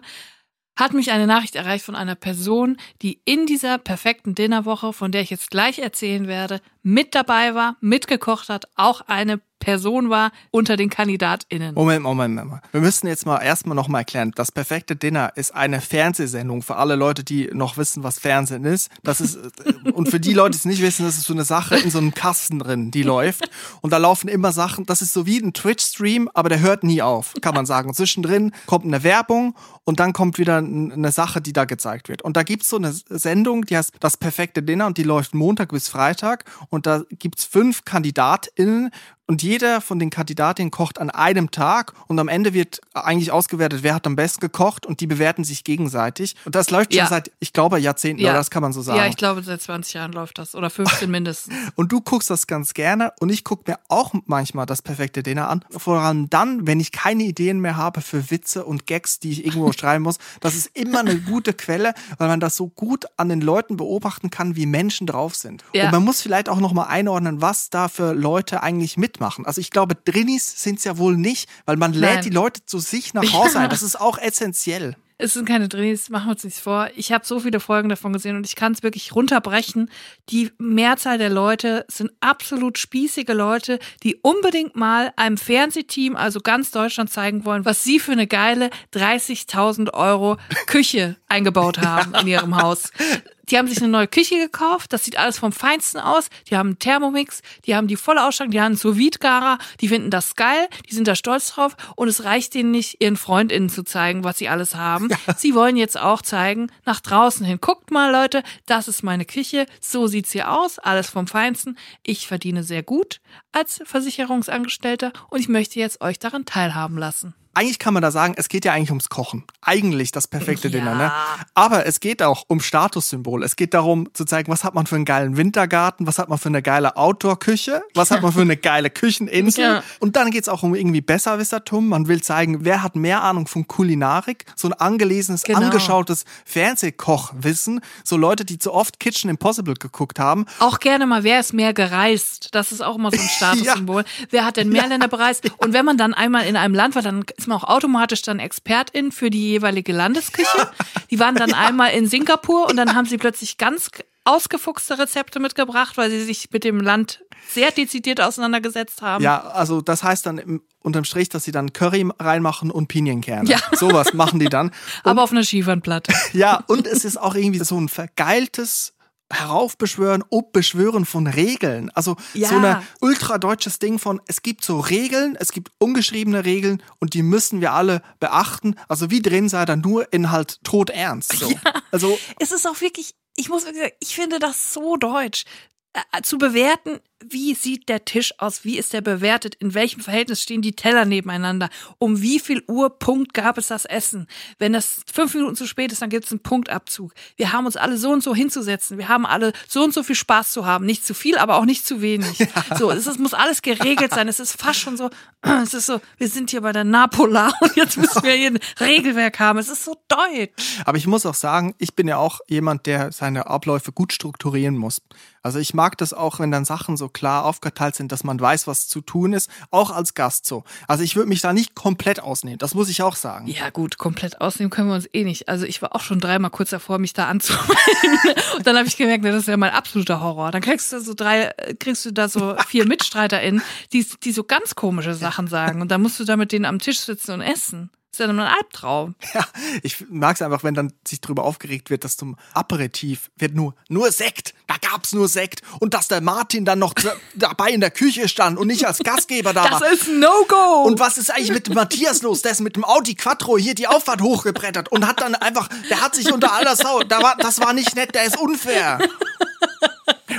[0.76, 5.21] hat mich eine Nachricht erreicht von einer Person, die in dieser perfekten Dinnerwoche, von der
[5.21, 10.77] ich jetzt gleich erzählen werde, mit dabei war, mitgekocht hat, auch eine Person war unter
[10.77, 11.73] den KandidatInnen.
[11.73, 12.61] Moment, Moment, Moment.
[12.71, 14.31] Wir müssen jetzt mal erstmal noch mal erklären.
[14.35, 18.89] Das perfekte Dinner ist eine Fernsehsendung für alle Leute, die noch wissen, was Fernsehen ist.
[19.03, 21.45] Das ist äh, und für die Leute, die es nicht wissen, das ist so eine
[21.45, 23.49] Sache in so einem Kasten drin, die läuft
[23.81, 24.85] und da laufen immer Sachen.
[24.85, 27.93] Das ist so wie ein Twitch-Stream, aber der hört nie auf, kann man sagen.
[27.93, 32.21] Zwischendrin kommt eine Werbung und dann kommt wieder eine Sache, die da gezeigt wird.
[32.21, 35.69] Und da gibt's so eine Sendung, die heißt das perfekte Dinner und die läuft Montag
[35.69, 38.91] bis Freitag und da gibt's fünf KandidatInnen
[39.28, 43.82] und jeder von den Kandidatinnen kocht an einem Tag und am Ende wird eigentlich ausgewertet,
[43.84, 46.36] wer hat am besten gekocht und die bewerten sich gegenseitig.
[46.45, 47.07] Und das läuft schon Ja.
[47.07, 48.30] seit, ich glaube, Jahrzehnten, Ja.
[48.32, 48.99] oder das kann man so sagen.
[48.99, 50.53] Ja, ich glaube, seit 20 Jahren läuft das.
[50.55, 51.53] Oder 15 mindestens.
[51.76, 55.49] Und du guckst das ganz gerne und ich gucke mir auch manchmal das perfekte Dinner
[55.49, 55.63] an.
[55.69, 59.45] Vor allem dann, wenn ich keine Ideen mehr habe für Witze und Gags, die ich
[59.45, 60.17] irgendwo schreiben muss.
[60.39, 64.30] Das ist immer eine gute Quelle, weil man das so gut an den Leuten beobachten
[64.30, 65.63] kann, wie Menschen drauf sind.
[65.73, 65.86] Ja.
[65.86, 69.45] Und man muss vielleicht auch nochmal einordnen, was da für Leute eigentlich mitmachen.
[69.45, 72.24] Also ich glaube, Drinnis sind es ja wohl nicht, weil man lädt Nein.
[72.24, 73.70] die Leute zu sich nach Hause ein.
[73.70, 74.95] Das ist auch essentiell.
[75.18, 76.89] Es sind keine Drehs, machen wir uns nichts vor.
[76.97, 79.89] Ich habe so viele Folgen davon gesehen und ich kann es wirklich runterbrechen.
[80.30, 86.72] Die Mehrzahl der Leute sind absolut spießige Leute, die unbedingt mal einem Fernsehteam, also ganz
[86.72, 90.36] Deutschland, zeigen wollen, was sie für eine geile 30.000 Euro
[90.68, 92.91] Küche eingebaut haben in ihrem Haus.
[93.49, 96.29] Die haben sich eine neue Küche gekauft, das sieht alles vom Feinsten aus.
[96.49, 99.87] Die haben einen Thermomix, die haben die volle Ausstattung, die haben einen sous gara die
[99.87, 103.69] finden das geil, die sind da stolz drauf und es reicht denen nicht, ihren FreundInnen
[103.69, 105.09] zu zeigen, was sie alles haben.
[105.37, 107.59] Sie wollen jetzt auch zeigen, nach draußen hin.
[107.61, 111.77] Guckt mal, Leute, das ist meine Küche, so sieht's hier aus, alles vom Feinsten.
[112.03, 113.21] Ich verdiene sehr gut
[113.51, 117.35] als Versicherungsangestellter und ich möchte jetzt euch daran teilhaben lassen.
[117.55, 119.43] Eigentlich kann man da sagen, es geht ja eigentlich ums Kochen.
[119.61, 120.73] Eigentlich das perfekte Ja.
[120.79, 121.11] Dinner, ne?
[121.53, 123.43] Aber es geht auch um Statussymbol.
[123.43, 126.37] Es geht darum zu zeigen, was hat man für einen geilen Wintergarten, was hat man
[126.37, 129.63] für eine geile Outdoor-Küche, was hat man für eine geile Kücheninsel.
[129.63, 129.83] Ja.
[129.99, 131.87] Und dann geht's auch um irgendwie Besserwissertum.
[131.89, 134.45] Man will zeigen, wer hat mehr Ahnung von Kulinarik.
[134.55, 135.59] So ein angelesenes, Genau.
[135.61, 137.81] angeschautes Fernsehkochwissen.
[138.03, 140.45] So Leute, die zu oft Kitchen Impossible geguckt haben.
[140.59, 142.49] Auch gerne mal, wer ist mehr gereist?
[142.53, 144.03] Das ist auch immer so ein Statussymbol.
[144.29, 145.49] Wer hat denn mehr Länder bereist?
[145.57, 149.11] Und wenn man dann einmal in einem Land war, dann man auch automatisch dann Expertin
[149.11, 150.71] für die jeweilige Landesküche.
[151.09, 153.89] Die waren dann einmal in Singapur und dann haben sie plötzlich ganz
[154.25, 159.23] ausgefuchste Rezepte mitgebracht, weil sie sich mit dem Land sehr dezidiert auseinandergesetzt haben.
[159.23, 163.49] Ja, also das heißt dann im, unterm Strich, dass sie dann Curry reinmachen und Pinienkerne.
[163.49, 163.59] Ja.
[163.73, 164.71] Sowas machen die dann.
[165.03, 166.13] aber auf einer Schieferplatte.
[166.33, 168.93] Ja, und es ist auch irgendwie so ein vergeiltes
[169.32, 171.89] Heraufbeschwören, Obbeschwören von Regeln.
[171.91, 172.49] Also Ja.
[172.49, 177.23] so ein ultradeutsches Ding von, es gibt so Regeln, es gibt ungeschriebene Regeln und die
[177.23, 178.76] müssen wir alle beachten.
[178.88, 181.34] Also wie drin sei da nur in halt todernst.
[181.38, 181.51] So.
[181.91, 185.45] Also es ist auch wirklich, ich muss wirklich sagen, ich finde das so deutsch.
[185.93, 188.66] Äh, Zu bewerten, wie sieht der Tisch aus?
[188.66, 189.55] Wie ist der bewertet?
[189.55, 191.70] In welchem Verhältnis stehen die Teller nebeneinander?
[191.97, 194.28] Um wie viel Uhr Punkt gab es das Essen?
[194.59, 197.13] Wenn das fünf Minuten zu spät ist, dann gibt es einen Punktabzug.
[197.38, 198.97] Wir haben uns alle so und so hinzusetzen.
[198.97, 200.86] Wir haben alle so und so viel Spaß zu haben.
[200.86, 202.39] Nicht zu viel, aber auch nicht zu wenig.
[202.55, 202.78] Ja.
[202.78, 204.28] So, es ist, muss alles geregelt sein.
[204.28, 205.09] Es ist fast schon so,
[205.41, 208.59] es ist so, wir sind hier bei der Napola und jetzt müssen wir hier ein
[208.80, 209.59] Regelwerk haben.
[209.59, 210.80] Es ist so deutsch.
[210.86, 214.78] Aber ich muss auch sagen, ich bin ja auch jemand, der seine Abläufe gut strukturieren
[214.78, 215.01] muss.
[215.45, 218.67] Also ich mag das auch, wenn dann Sachen so klar aufgeteilt sind, dass man weiß,
[218.67, 220.63] was zu tun ist, auch als Gast so.
[220.87, 223.47] Also ich würde mich da nicht komplett ausnehmen, das muss ich auch sagen.
[223.47, 225.49] Ja gut, komplett ausnehmen können wir uns eh nicht.
[225.49, 227.75] Also ich war auch schon dreimal kurz davor, mich da anzumelden.
[228.57, 230.51] Und dann habe ich gemerkt, das ist ja mein absoluter Horror.
[230.51, 233.61] Dann kriegst du so drei, kriegst du da so vier MitstreiterInnen,
[233.93, 235.81] die, die so ganz komische Sachen sagen.
[235.81, 237.89] Und dann musst du da mit denen am Tisch sitzen und essen.
[238.16, 239.16] Das ist ja nur ein Albtraum.
[239.34, 239.45] Ja,
[239.84, 243.76] ich mag es einfach, wenn dann sich darüber aufgeregt wird, dass zum Aperitif wird nur,
[243.89, 244.53] nur Sekt.
[244.68, 245.61] Da gab's nur Sekt.
[245.82, 246.93] Und dass der Martin dann noch
[247.36, 249.80] dabei in der Küche stand und nicht als Gastgeber da das war.
[249.82, 250.84] Das ist No-Go.
[250.84, 252.41] Und was ist eigentlich mit Matthias los?
[252.41, 256.01] Der ist mit dem Audi Quattro hier die Auffahrt hochgebrettert und hat dann einfach, der
[256.01, 258.99] hat sich unter aller Sau, da war, das war nicht nett, der ist unfair.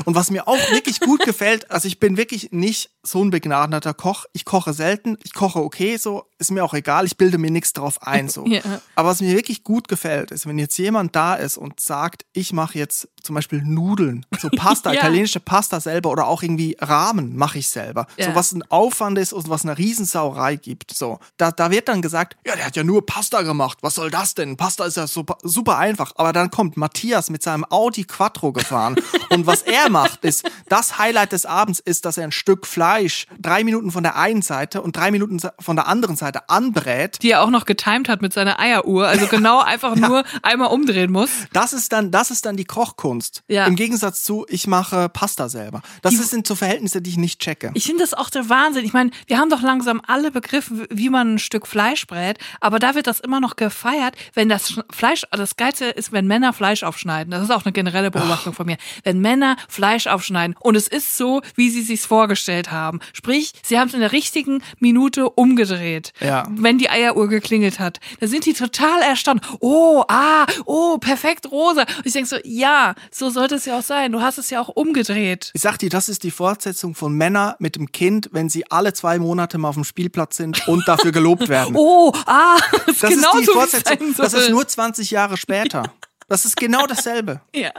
[0.07, 3.93] Und was mir auch wirklich gut gefällt, also ich bin wirklich nicht so ein begnadeter
[3.93, 4.25] Koch.
[4.33, 7.73] Ich koche selten, ich koche okay, so ist mir auch egal, ich bilde mir nichts
[7.73, 8.29] drauf ein.
[8.29, 8.47] So.
[8.57, 8.63] Ja.
[8.95, 12.53] Aber was mir wirklich gut gefällt, ist, wenn jetzt jemand da ist und sagt, ich
[12.53, 15.01] mache jetzt zum Beispiel Nudeln, so Pasta, ja.
[15.01, 18.07] italienische Pasta selber oder auch irgendwie Rahmen mache ich selber.
[18.17, 18.27] Ja.
[18.27, 20.95] So was ein Aufwand ist und was eine Riesensauerei gibt.
[20.95, 23.79] So, da, da wird dann gesagt, ja, der hat ja nur Pasta gemacht.
[23.83, 24.57] Was soll das denn?
[24.57, 26.13] Pasta ist ja super, super einfach.
[26.17, 28.97] Aber dann kommt Matthias mit seinem Audi Quattro gefahren
[29.31, 33.27] und was er macht, ist, das Highlight des Abends ist, dass er ein Stück Fleisch
[33.39, 37.23] drei Minuten von der einen Seite und drei Minuten von der anderen Seite anbrät.
[37.23, 40.09] Die er auch noch getimed hat mit seiner Eieruhr, also genau einfach ja.
[40.09, 41.31] nur einmal umdrehen muss.
[41.53, 43.16] Das ist dann, das ist dann die Kochkunst.
[43.49, 43.67] Ja.
[43.67, 45.83] Im Gegensatz zu, ich mache Pasta selber.
[46.03, 47.71] Das die, sind so Verhältnisse, die ich nicht checke.
[47.75, 48.85] Ich finde das auch der Wahnsinn.
[48.85, 52.79] Ich meine, wir haben doch langsam alle begriffen, wie man ein Stück Fleisch brät, aber
[52.79, 56.83] da wird das immer noch gefeiert, wenn das Fleisch, das Geilste ist, wenn Männer Fleisch
[56.83, 57.31] aufschneiden.
[57.31, 58.57] Das ist auch eine generelle Beobachtung Ach.
[58.57, 58.77] von mir.
[59.05, 63.01] Wenn Männer Fleisch aufschneiden und es ist so, wie sie sich's vorgestellt haben.
[63.13, 66.13] Sprich, sie haben es in der richtigen Minute umgedreht.
[66.21, 66.47] Ja.
[66.51, 68.01] Wenn die Eieruhr geklingelt hat.
[68.21, 69.43] Da sind die total erstaunt.
[69.61, 71.83] Oh, ah, oh, perfekt rosa.
[71.83, 74.13] Und ich denke so, ja, so sollte es ja auch sein.
[74.13, 75.51] Du hast es ja auch umgedreht.
[75.55, 78.93] Ich sag dir, das ist die Fortsetzung von Männer mit dem Kind, wenn sie alle
[78.93, 81.75] zwei Monate mal auf dem Spielplatz sind und dafür gelobt werden.
[81.79, 84.15] oh, ah, das, das ist genau die Fortsetzung.
[84.17, 85.93] Das ist nur 20 Jahre später.
[86.29, 87.41] Das ist genau dasselbe.
[87.55, 87.73] ja,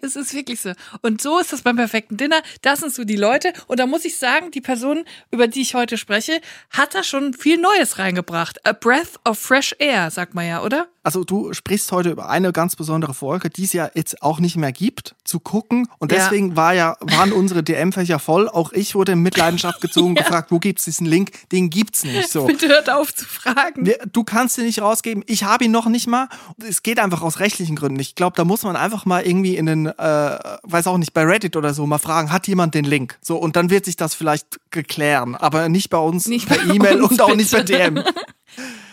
[0.00, 0.72] es ist wirklich so.
[1.02, 2.42] Und so ist das beim perfekten Dinner.
[2.62, 3.52] Das sind so die Leute.
[3.66, 7.34] Und da muss ich sagen, die Person, über die ich heute spreche, hat da schon
[7.34, 8.66] viel Neues reingebracht.
[8.66, 10.88] A breath of fresh air, sagt man ja, oder?
[11.02, 14.56] Also du sprichst heute über eine ganz besondere Folge, die es ja jetzt auch nicht
[14.56, 15.88] mehr gibt, zu gucken.
[15.98, 16.56] Und deswegen ja.
[16.56, 18.48] war ja, waren unsere DM-Fächer voll.
[18.50, 20.22] Auch ich wurde in Mitleidenschaft gezogen, ja.
[20.22, 21.30] gefragt, wo gibt's diesen Link?
[21.52, 22.28] Den gibt's nicht.
[22.28, 22.46] So.
[22.46, 23.90] Bitte hört auf zu fragen.
[24.12, 25.24] Du kannst ihn nicht rausgeben.
[25.26, 26.28] Ich habe ihn noch nicht mal.
[26.58, 27.98] Es geht einfach aus rechtlichen Gründen.
[27.98, 29.92] Ich glaube, da muss man einfach mal irgendwie in den, äh,
[30.62, 33.18] weiß auch nicht, bei Reddit oder so mal fragen, hat jemand den Link?
[33.22, 35.34] So, und dann wird sich das vielleicht geklären.
[35.34, 38.04] Aber nicht bei uns nicht per E-Mail und auch nicht per DM.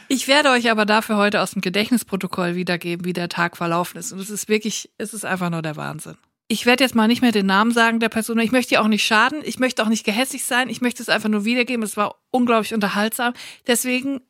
[0.10, 4.14] Ich werde euch aber dafür heute aus dem Gedächtnisprotokoll wiedergeben, wie der Tag verlaufen ist.
[4.14, 6.18] Und es ist wirklich, es ist einfach nur der Wahnsinn.
[6.50, 8.40] Ich werde jetzt mal nicht mehr den Namen sagen der Person.
[8.40, 9.42] Ich möchte ihr auch nicht schaden.
[9.44, 10.70] Ich möchte auch nicht gehässig sein.
[10.70, 11.84] Ich möchte es einfach nur wiedergeben.
[11.84, 13.34] Es war unglaublich unterhaltsam.
[13.68, 14.22] Deswegen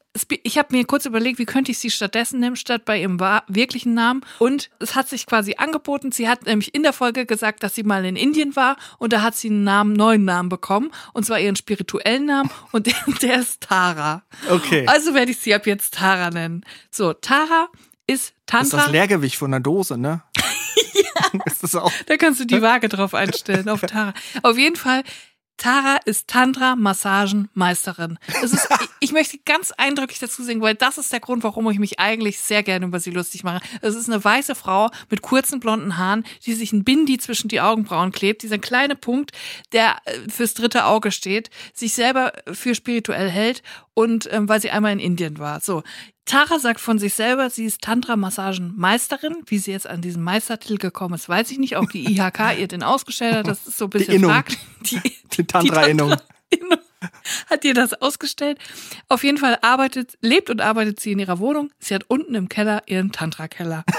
[0.44, 3.94] ich habe mir kurz überlegt, wie könnte ich sie stattdessen nehmen, statt bei ihrem wirklichen
[3.94, 4.22] Namen.
[4.40, 6.12] Und es hat sich quasi angeboten.
[6.12, 9.22] Sie hat nämlich in der Folge gesagt, dass sie mal in Indien war und da
[9.22, 10.92] hat sie einen Namen, neuen Namen bekommen.
[11.14, 14.24] Und zwar ihren spirituellen Namen und der, der ist Tara.
[14.50, 14.86] Okay.
[14.88, 16.66] Also werde ich sie ab jetzt Tara nennen.
[16.92, 17.68] So, Tara
[18.08, 18.62] ist Tantra.
[18.62, 20.24] Das ist das Leergewicht von der Dose, ne?
[20.36, 20.44] ja.
[21.46, 21.92] Ist das auch?
[22.06, 24.14] Da kannst du die Waage drauf einstellen, auf Tara.
[24.44, 25.04] Auf jeden Fall
[25.58, 28.20] Tara ist Tantra-Massagen-Meisterin.
[28.42, 28.68] ist,
[29.00, 32.40] ich möchte ganz eindrücklich dazu singen, weil das ist der Grund, warum ich mich eigentlich
[32.40, 33.62] sehr gerne über sie lustig mache.
[33.82, 37.62] Es ist eine weiße Frau mit kurzen blonden Haaren, die sich ein Bindi zwischen die
[37.62, 38.44] Augenbrauen klebt.
[38.44, 39.32] Dieser kleine Punkt,
[39.72, 44.70] der äh, fürs dritte Auge steht, sich selber für spirituell hält und ähm, weil sie
[44.70, 45.60] einmal in Indien war.
[45.60, 45.82] So,
[46.28, 49.38] Tara sagt von sich selber, sie ist Tantra-Massagen-Meisterin.
[49.46, 51.78] Wie sie jetzt an diesen Meistertitel gekommen ist, weiß ich nicht.
[51.78, 54.60] Auch die IHK ihr den ausgestellt hat, das ist so ein bisschen die fraglich.
[54.82, 55.02] Die,
[55.34, 56.10] die Tantra-Innung.
[56.10, 56.28] Tantra
[57.50, 58.60] hat ihr das ausgestellt.
[59.08, 61.72] Auf jeden Fall arbeitet, lebt und arbeitet sie in ihrer Wohnung.
[61.80, 63.84] Sie hat unten im Keller ihren Tantra-Keller.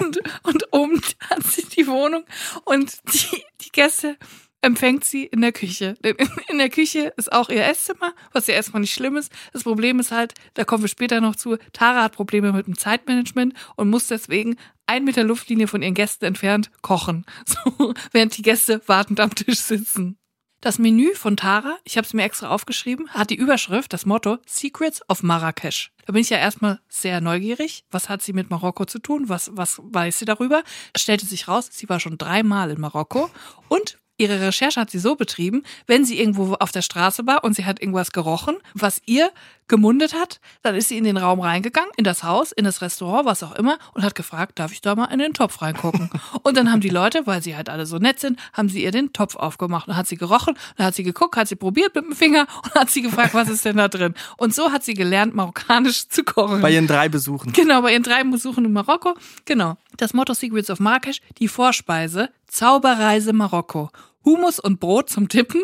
[0.00, 2.24] Und, und oben hat sie die Wohnung
[2.64, 4.16] und die, die Gäste
[4.64, 5.96] empfängt sie in der Küche.
[6.48, 9.32] In der Küche ist auch ihr Esszimmer, was ja erstmal nicht schlimm ist.
[9.52, 12.76] Das Problem ist halt, da kommen wir später noch zu, Tara hat Probleme mit dem
[12.76, 14.56] Zeitmanagement und muss deswegen
[14.86, 17.24] ein Meter Luftlinie von ihren Gästen entfernt kochen.
[17.46, 20.18] So, während die Gäste wartend am Tisch sitzen.
[20.60, 24.38] Das Menü von Tara, ich habe es mir extra aufgeschrieben, hat die Überschrift, das Motto
[24.46, 25.92] Secrets of Marrakesch.
[26.06, 27.84] Da bin ich ja erstmal sehr neugierig.
[27.90, 29.28] Was hat sie mit Marokko zu tun?
[29.28, 30.62] Was, was weiß sie darüber?
[30.96, 33.30] Stellte sich raus, sie war schon dreimal in Marokko
[33.68, 37.54] und Ihre Recherche hat sie so betrieben, wenn sie irgendwo auf der Straße war und
[37.54, 39.30] sie hat irgendwas gerochen, was ihr
[39.68, 43.26] gemundet hat, dann ist sie in den Raum reingegangen, in das Haus, in das Restaurant,
[43.26, 46.10] was auch immer und hat gefragt, darf ich da mal in den Topf reingucken?
[46.42, 48.90] und dann haben die Leute, weil sie halt alle so nett sind, haben sie ihr
[48.90, 52.04] den Topf aufgemacht und hat sie gerochen, dann hat sie geguckt, hat sie probiert mit
[52.04, 54.14] dem Finger und hat sie gefragt, was ist denn da drin?
[54.36, 56.60] Und so hat sie gelernt, marokkanisch zu kochen.
[56.60, 57.52] Bei ihren drei Besuchen.
[57.52, 59.14] Genau, bei ihren drei Besuchen in Marokko.
[59.44, 59.76] Genau.
[59.96, 63.90] Das Motto Secrets of Marrakesch, die Vorspeise, Zauberreise Marokko.
[64.24, 65.62] Humus und Brot zum Tippen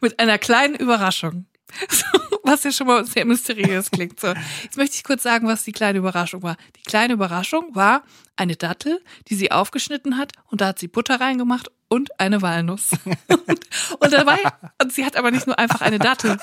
[0.00, 1.46] mit einer kleinen Überraschung.
[2.48, 4.18] Was ja schon mal sehr mysteriös klingt.
[4.18, 4.28] So,
[4.62, 6.56] jetzt möchte ich kurz sagen, was die kleine Überraschung war.
[6.76, 8.02] Die kleine Überraschung war
[8.36, 12.92] eine Dattel, die sie aufgeschnitten hat und da hat sie Butter reingemacht und eine Walnuss.
[13.28, 13.60] und,
[14.00, 14.38] und dabei,
[14.80, 16.38] und sie hat aber nicht nur einfach eine Dattel,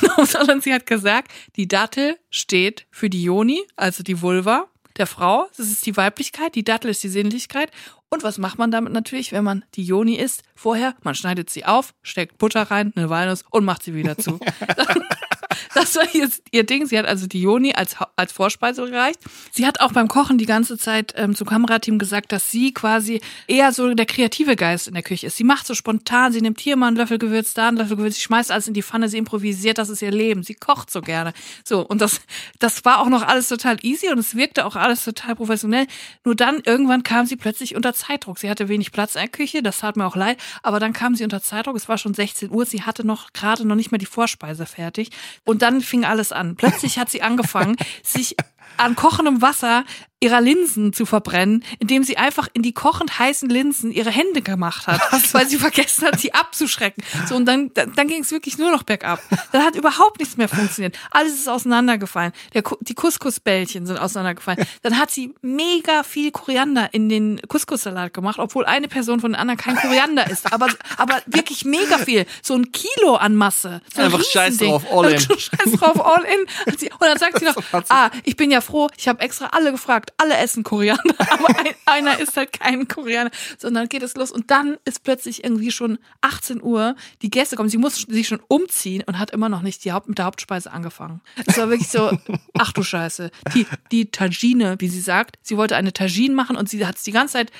[0.00, 5.06] genau, sondern sie hat gesagt, die Dattel steht für die Joni, also die Vulva der
[5.06, 5.48] Frau.
[5.56, 7.70] Das ist die Weiblichkeit, die Dattel ist die Sinnlichkeit.
[8.10, 10.42] Und was macht man damit natürlich, wenn man die Joni isst?
[10.54, 14.38] Vorher, man schneidet sie auf, steckt Butter rein, eine Walnuss und macht sie wieder zu.
[15.74, 16.86] Das war jetzt ihr Ding.
[16.86, 19.20] Sie hat also die Joni als, als Vorspeise gereicht.
[19.52, 23.20] Sie hat auch beim Kochen die ganze Zeit ähm, zum Kamerateam gesagt, dass sie quasi
[23.46, 25.36] eher so der kreative Geist in der Küche ist.
[25.36, 28.16] Sie macht so spontan, sie nimmt hier mal einen Löffel Gewürz, da einen Löffel Gewürz,
[28.16, 30.42] sie schmeißt alles in die Pfanne, sie improvisiert, das ist ihr Leben.
[30.42, 31.32] Sie kocht so gerne.
[31.64, 32.20] So, und das,
[32.58, 35.86] das war auch noch alles total easy und es wirkte auch alles total professionell.
[36.24, 38.38] Nur dann irgendwann kam sie plötzlich unter Zeitdruck.
[38.38, 41.14] Sie hatte wenig Platz in der Küche, das tat mir auch leid, aber dann kam
[41.14, 41.76] sie unter Zeitdruck.
[41.76, 45.10] Es war schon 16 Uhr, sie hatte noch gerade noch nicht mal die Vorspeise fertig.
[45.44, 46.56] Und dann fing alles an.
[46.56, 48.36] Plötzlich hat sie angefangen, sich
[48.76, 49.84] an kochendem Wasser
[50.20, 54.86] ihrer Linsen zu verbrennen, indem sie einfach in die kochend heißen Linsen ihre Hände gemacht
[54.86, 55.00] hat,
[55.32, 57.04] weil sie vergessen hat, sie abzuschrecken.
[57.26, 59.20] So und dann dann, dann ging es wirklich nur noch bergab.
[59.52, 60.96] Dann hat überhaupt nichts mehr funktioniert.
[61.10, 62.32] Alles ist auseinandergefallen.
[62.54, 64.66] Der, die Couscous-Bällchen sind auseinandergefallen.
[64.82, 69.40] Dann hat sie mega viel Koriander in den Couscous-Salat gemacht, obwohl eine Person von den
[69.40, 73.80] anderen kein Koriander ist, aber aber wirklich mega viel, so ein Kilo an Masse.
[73.94, 75.20] So Einfach scheiß drauf, all in.
[75.20, 76.40] Scheiß drauf, all in.
[76.66, 77.56] Und dann sagt sie noch,
[77.88, 81.74] ah, ich bin ja froh, ich habe extra alle gefragt, alle essen Koriander, aber ein,
[81.86, 85.98] einer isst halt keinen Koriander, sondern geht es los und dann ist plötzlich irgendwie schon
[86.20, 89.84] 18 Uhr, die Gäste kommen, sie muss sich schon umziehen und hat immer noch nicht
[89.84, 91.20] die Haupt, mit der Hauptspeise angefangen.
[91.46, 92.16] Es war wirklich so,
[92.58, 96.68] ach du Scheiße, die, die Tagine, wie sie sagt, sie wollte eine Tagine machen und
[96.68, 97.50] sie hat es die ganze Zeit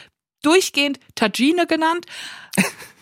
[0.42, 2.06] durchgehend Tagine genannt.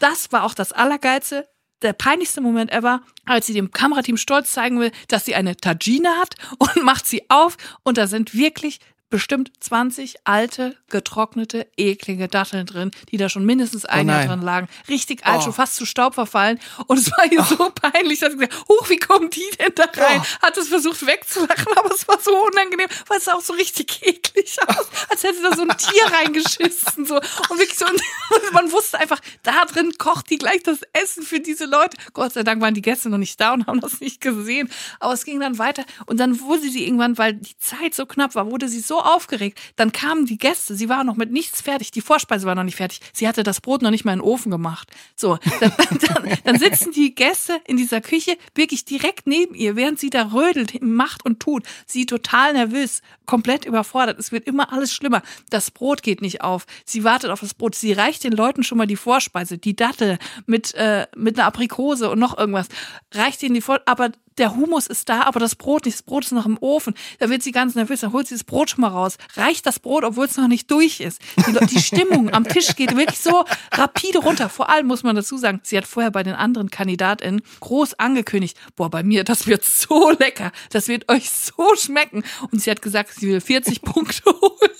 [0.01, 1.49] Das war auch das Allergeilste
[1.83, 6.09] der peinlichste Moment ever, als sie dem Kamerateam stolz zeigen will, dass sie eine Tagine
[6.21, 8.81] hat und macht sie auf und da sind wirklich
[9.11, 14.43] bestimmt 20 alte, getrocknete, eklige Datteln drin, die da schon mindestens ein Oh Jahr drin
[14.43, 14.69] lagen.
[14.89, 15.43] Richtig alt, Oh.
[15.45, 16.59] schon fast zu Staub verfallen.
[16.87, 19.85] Und es war ihr so peinlich, dass sie gesagt huch, wie kommen die denn da
[19.97, 20.23] rein?
[20.43, 24.01] Hat es versucht wegzulachen, aber es war so unangenehm, weil es sah auch so richtig
[24.03, 27.05] eklig aus, als hätte da so ein Tier reingeschissen.
[27.07, 27.17] So.
[27.17, 31.41] Und wirklich so, und man wusste einfach, da drin kocht die gleich das Essen für
[31.41, 31.97] diese Leute.
[32.13, 34.69] Gott sei Dank waren die Gäste noch nicht da und haben das nicht gesehen.
[35.01, 35.85] Aber es ging dann weiter.
[36.07, 39.59] Und dann wurde sie irgendwann, weil die Zeit so knapp war, wurde sie so aufgeregt.
[39.77, 41.91] Dann kamen die Gäste, sie war noch mit nichts fertig.
[41.91, 43.01] Die Vorspeise war noch nicht fertig.
[43.13, 44.91] Sie hatte das Brot noch nicht mal in den Ofen gemacht.
[45.15, 49.99] So, dann, dann, dann sitzen die Gäste in dieser Küche wirklich direkt neben ihr, während
[49.99, 51.65] sie da rödelt, macht und tut.
[51.87, 54.19] Sie total nervös, komplett überfordert.
[54.19, 55.23] Es wird immer alles schlimmer.
[55.51, 56.67] Das Brot geht nicht auf.
[56.85, 57.75] Sie wartet auf das Brot.
[57.75, 62.11] Sie reicht den Leuten schon mal die Vorspeise, die Dattel mit, äh, mit einer Aprikose
[62.11, 62.69] und noch irgendwas.
[63.13, 65.97] Reicht ihnen die Vor aber der Humus ist da, aber das Brot nicht.
[65.97, 66.95] Das Brot ist noch im Ofen.
[67.19, 68.01] Da wird sie ganz nervös.
[68.01, 69.17] Dann holt sie das Brot schon mal raus.
[69.35, 71.21] Reicht das Brot, obwohl es noch nicht durch ist.
[71.37, 74.49] Die, die Stimmung am Tisch geht wirklich so rapide runter.
[74.49, 78.57] Vor allem muss man dazu sagen, sie hat vorher bei den anderen KandidatInnen groß angekündigt,
[78.77, 80.53] boah, bei mir, das wird so lecker.
[80.71, 82.25] Das wird euch so schmecken.
[82.51, 84.71] Und sie hat gesagt, sie will 40 Punkte holen.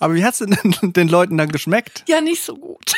[0.00, 2.04] Aber wie hat's denn den Leuten dann geschmeckt?
[2.08, 2.92] Ja, nicht so gut.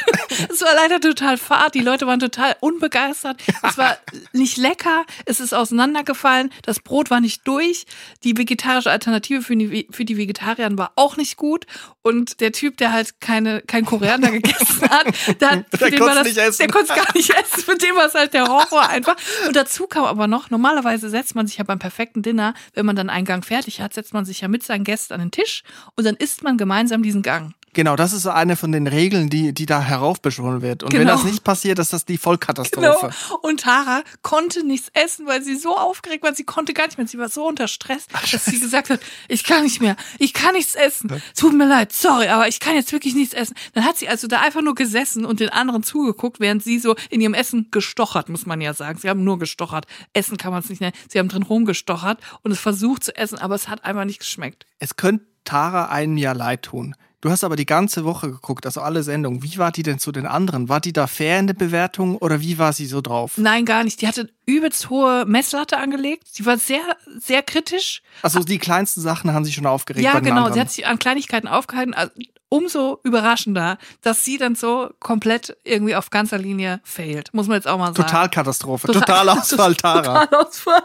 [0.51, 1.75] Es war leider total fad.
[1.75, 3.43] Die Leute waren total unbegeistert.
[3.63, 3.97] Es war
[4.33, 5.05] nicht lecker.
[5.25, 6.53] Es ist auseinandergefallen.
[6.63, 7.87] Das Brot war nicht durch.
[8.25, 11.67] Die vegetarische Alternative für die, für die Vegetarier war auch nicht gut.
[12.03, 15.07] Und der Typ, der halt keine, kein Koriander gegessen hat,
[15.41, 16.59] der, Der konnt's das, nicht essen.
[16.59, 17.63] der konnte es gar nicht essen.
[17.63, 19.17] Für den war es halt der Horror einfach.
[19.47, 22.97] Und dazu kam aber noch, normalerweise setzt man sich ja beim perfekten Dinner, wenn man
[22.97, 25.63] dann einen Gang fertig hat, setzt man sich ja mit seinen Gästen an den Tisch
[25.97, 27.55] und dann isst man gemeinsam diesen Gang.
[27.77, 30.83] Genau, das ist so eine von den Regeln, die, die da heraufbeschworen wird.
[30.83, 31.13] Und wenn Genau.
[31.13, 33.11] das nicht passiert, ist das die Vollkatastrophe.
[33.29, 33.39] Genau.
[33.43, 36.35] Und Tara konnte nichts essen, weil sie so aufgeregt war.
[36.35, 37.07] Sie konnte gar nicht mehr.
[37.07, 39.95] Sie war so unter Stress, dass sie gesagt hat, ich kann nicht mehr.
[40.19, 41.21] Ich kann nichts essen.
[41.39, 43.55] Tut mir leid, sorry, aber ich kann jetzt wirklich nichts essen.
[43.75, 46.97] Dann hat sie also da einfach nur gesessen und den anderen zugeguckt, während sie so
[47.11, 48.99] in ihrem Essen gestochert, muss man ja sagen.
[48.99, 49.85] Sie haben nur gestochert.
[50.15, 50.95] Essen kann man es nicht nennen.
[51.13, 54.65] Sie haben drin rumgestochert und es versucht zu essen, aber es hat einfach nicht geschmeckt.
[54.79, 56.95] Es könnte Tara einem ja leid tun.
[57.23, 59.43] Du hast aber die ganze Woche geguckt, also alle Sendungen.
[59.43, 60.69] Wie war die denn zu den anderen?
[60.69, 63.39] War die da fair in der Bewertung oder wie war sie so drauf?
[63.39, 64.03] Nein, gar nicht.
[64.03, 66.25] Die hatte übelst hohe Messlatte angelegt.
[66.31, 68.03] Sie war sehr, sehr kritisch.
[68.23, 70.37] Also die kleinsten Sachen haben sich schon aufgeregt Ja, genau.
[70.37, 70.53] anderen.
[70.55, 71.95] Sie hat sich an Kleinigkeiten aufgehalten.
[71.95, 72.13] Also,
[72.49, 77.35] umso überraschender, dass sie dann so komplett irgendwie auf ganzer Linie failt.
[77.35, 77.97] Muss man jetzt auch mal sagen.
[77.97, 78.87] Totalkatastrophe.
[78.87, 80.27] Total- Totalausfall Tara.
[80.27, 80.83] Totalausfall.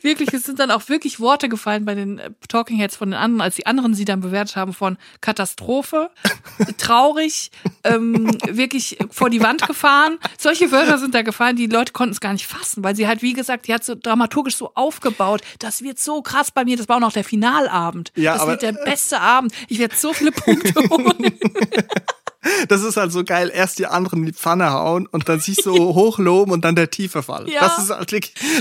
[0.00, 3.20] Wirklich, es sind dann auch wirklich Worte gefallen bei den äh, Talking Heads von den
[3.20, 6.10] anderen, als die anderen sie dann bewertet haben von Katastrophe,
[6.78, 7.50] traurig,
[7.84, 10.18] ähm, wirklich vor die Wand gefahren.
[10.38, 13.22] Solche Wörter sind da gefallen, die Leute konnten es gar nicht fassen, weil sie halt,
[13.22, 15.42] wie gesagt, die hat so dramaturgisch so aufgebaut.
[15.58, 16.76] Das wird so krass bei mir.
[16.76, 18.12] Das war auch noch der Finalabend.
[18.16, 19.52] Ja, das aber- wird der beste Abend.
[19.68, 21.38] Ich werde so viele Punkte holen.
[22.68, 23.50] Das ist halt so geil.
[23.52, 26.90] Erst die anderen in die Pfanne hauen und dann sich so hochloben und dann der
[26.90, 27.48] tiefe Fall.
[27.50, 27.60] Ja.
[27.60, 28.08] Das ist halt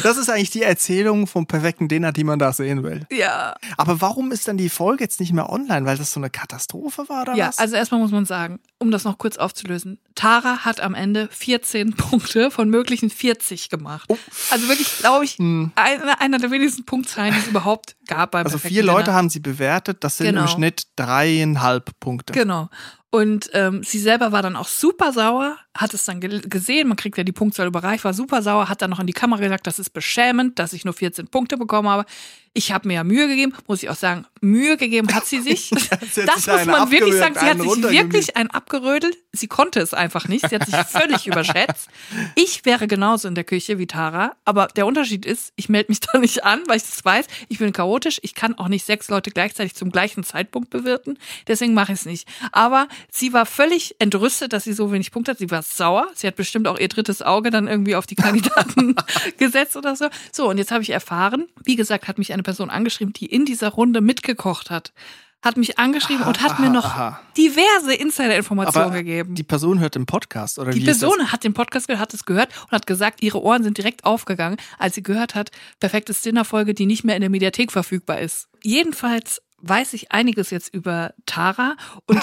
[0.04, 3.06] das ist eigentlich die Erzählung vom perfekten Dinner, die man da sehen will.
[3.12, 3.56] ja.
[3.78, 5.86] Aber warum ist dann die Folge jetzt nicht mehr online?
[5.86, 7.60] Weil das so eine Katastrophe war oder Ja, was?
[7.60, 11.94] also erstmal muss man sagen, um das noch kurz aufzulösen, Tara hat am Ende 14
[11.96, 14.06] Punkte von möglichen 40 gemacht.
[14.10, 14.18] Oh.
[14.52, 15.72] Also wirklich, glaube ich, Hm.
[15.76, 19.18] einer, einer der wenigsten Punktzahlen, die es überhaupt gab beim Also vier Leute Dinner.
[19.18, 20.42] haben sie bewertet, das sind Genau.
[20.42, 22.34] im Schnitt dreieinhalb Punkte.
[22.34, 22.70] Genau.
[23.10, 26.98] Und ähm, sie selber war dann auch super sauer, hat es dann ge gesehen, man
[26.98, 29.66] kriegt ja die Punktzahl überreicht, war super sauer, hat dann noch in die Kamera gesagt,
[29.66, 32.06] das ist beschämend, dass ich nur 14 Punkte bekommen habe.
[32.54, 35.70] Ich habe mir ja Mühe gegeben, muss ich auch sagen, Mühe gegeben hat sie sich.
[36.00, 39.18] das sich muss man wirklich sagen, sie hat sich wirklich einen abgerödelt.
[39.32, 41.90] Sie konnte es einfach nicht, sie hat sich völlig überschätzt.
[42.36, 46.00] Ich wäre genauso in der Küche wie Tara, aber der Unterschied ist, ich melde mich
[46.12, 49.10] da nicht an, weil ich das weiß, ich bin chaotisch, ich kann auch nicht sechs
[49.10, 51.18] Leute gleichzeitig zum gleichen Zeitpunkt bewirten,
[51.48, 52.28] deswegen mache ich es nicht.
[52.52, 56.28] Aber sie war völlig entrüstet, dass sie so wenig Punkte hat, sie war sauer, sie
[56.28, 58.96] hat bestimmt auch ihr drittes Auge dann irgendwie auf die Kandidaten
[59.38, 60.08] gesetzt oder so.
[60.32, 63.44] So, und jetzt habe ich erfahren, wie gesagt, hat mich eine Person angeschrieben, die in
[63.44, 64.94] dieser Runde mitgekocht hat.
[65.44, 67.20] Hat mich angeschrieben und hat mir aha, noch aha.
[67.36, 69.36] diverse Insider-Informationen gegeben.
[69.36, 70.86] die Person hört den Podcast oder Die wie?
[70.86, 74.06] Person hat den Podcast gehört, hat es gehört und hat gesagt, ihre Ohren sind direkt
[74.06, 78.48] aufgegangen, als sie gehört hat, perfektes Dinner-Folge, die nicht mehr in der Mediathek verfügbar ist.
[78.64, 82.22] Jedenfalls weiß ich einiges jetzt über Tara und,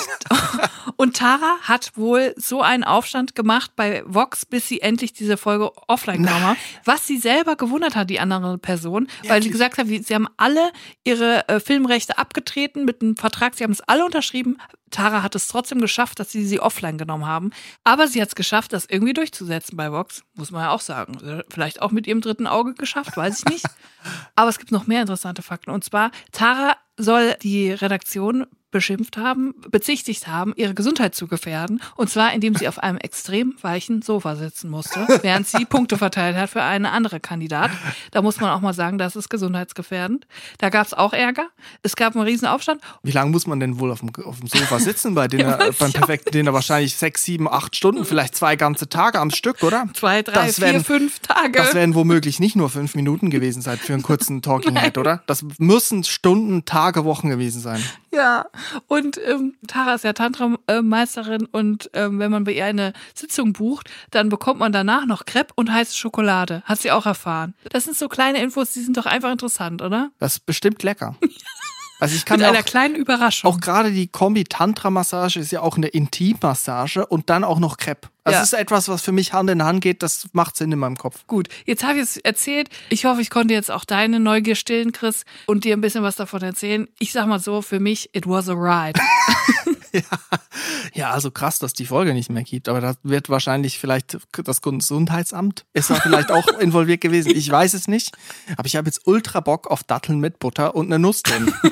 [0.96, 5.70] und Tara hat wohl so einen Aufstand gemacht bei Vox, bis sie endlich diese Folge
[5.88, 9.86] offline genommen hat, was sie selber gewundert hat, die andere Person, weil sie gesagt hat,
[9.86, 10.72] sie haben alle
[11.04, 14.58] ihre äh, Filmrechte abgetreten mit einem Vertrag, sie haben es alle unterschrieben.
[14.94, 17.50] Tara hat es trotzdem geschafft, dass sie sie offline genommen haben.
[17.82, 20.22] Aber sie hat es geschafft, das irgendwie durchzusetzen bei Vox.
[20.34, 21.18] Muss man ja auch sagen.
[21.26, 23.66] Äh, Vielleicht auch mit ihrem dritten Auge geschafft, weiß ich nicht.
[24.36, 25.70] Aber es gibt noch mehr interessante Fakten.
[25.70, 31.80] Und zwar, Tara soll die Redaktion beschimpft haben, bezichtigt haben, ihre Gesundheit zu gefährden.
[31.94, 36.36] Und zwar, indem sie auf einem extrem weichen Sofa sitzen musste, während sie Punkte verteilt
[36.36, 37.70] hat für eine andere Kandidat.
[38.10, 40.26] Da muss man auch mal sagen, das ist gesundheitsgefährdend.
[40.58, 41.46] Da gab es auch Ärger.
[41.84, 42.82] Es gab einen riesen Aufstand.
[43.04, 45.80] Wie lange muss man denn wohl auf dem, auf dem Sofa sitzen bei beim ich
[45.80, 46.52] auch perfekten Dinner?
[46.52, 49.86] Wahrscheinlich sechs, sieben, acht Stunden, vielleicht zwei ganze Tage am Stück, oder?
[49.94, 51.52] Zwei, drei, Das vier, werden- fünf Tage.
[51.52, 55.22] Das werden womöglich nicht nur fünf Minuten gewesen sein für einen kurzen Talking Head, oder?
[55.26, 57.80] Das müssen Stunden, Tage, Wochen gewesen sein.
[58.12, 58.46] Ja,
[58.86, 63.90] und ähm, Tara ist ja Tantra-Meisterin und ähm, wenn man bei ihr eine Sitzung bucht,
[64.10, 66.62] dann bekommt man danach noch Crepe und heiße Schokolade.
[66.64, 67.54] Hat sie auch erfahren.
[67.70, 70.10] Das sind so kleine Infos, die sind doch einfach interessant, oder?
[70.18, 71.16] Das ist bestimmt lecker.
[72.00, 73.50] Also ich kann Mit einer auch, kleinen Überraschung.
[73.50, 78.08] auch gerade die Kombi-Tantra-Massage ist ja auch eine Intimmassage und dann auch noch Crepe.
[78.24, 78.42] Das Ja.
[78.42, 81.24] ist etwas, was für mich Hand in Hand geht, das macht Sinn in meinem Kopf.
[81.26, 82.68] Gut, jetzt habe ich es erzählt.
[82.90, 86.16] Ich hoffe, ich konnte jetzt auch deine Neugier stillen, Chris, und dir ein bisschen was
[86.16, 86.88] davon erzählen.
[86.98, 88.98] Ich sag mal so, für mich, it was a ride.
[90.94, 94.62] Ja, also krass, dass die Folge nicht mehr gibt, aber da wird wahrscheinlich vielleicht das
[94.62, 97.32] Gesundheitsamt ist da vielleicht auch involviert gewesen.
[97.34, 98.12] Ich weiß es nicht,
[98.56, 101.52] aber ich habe jetzt ultra Bock auf Datteln mit Butter und eine Nuss drin.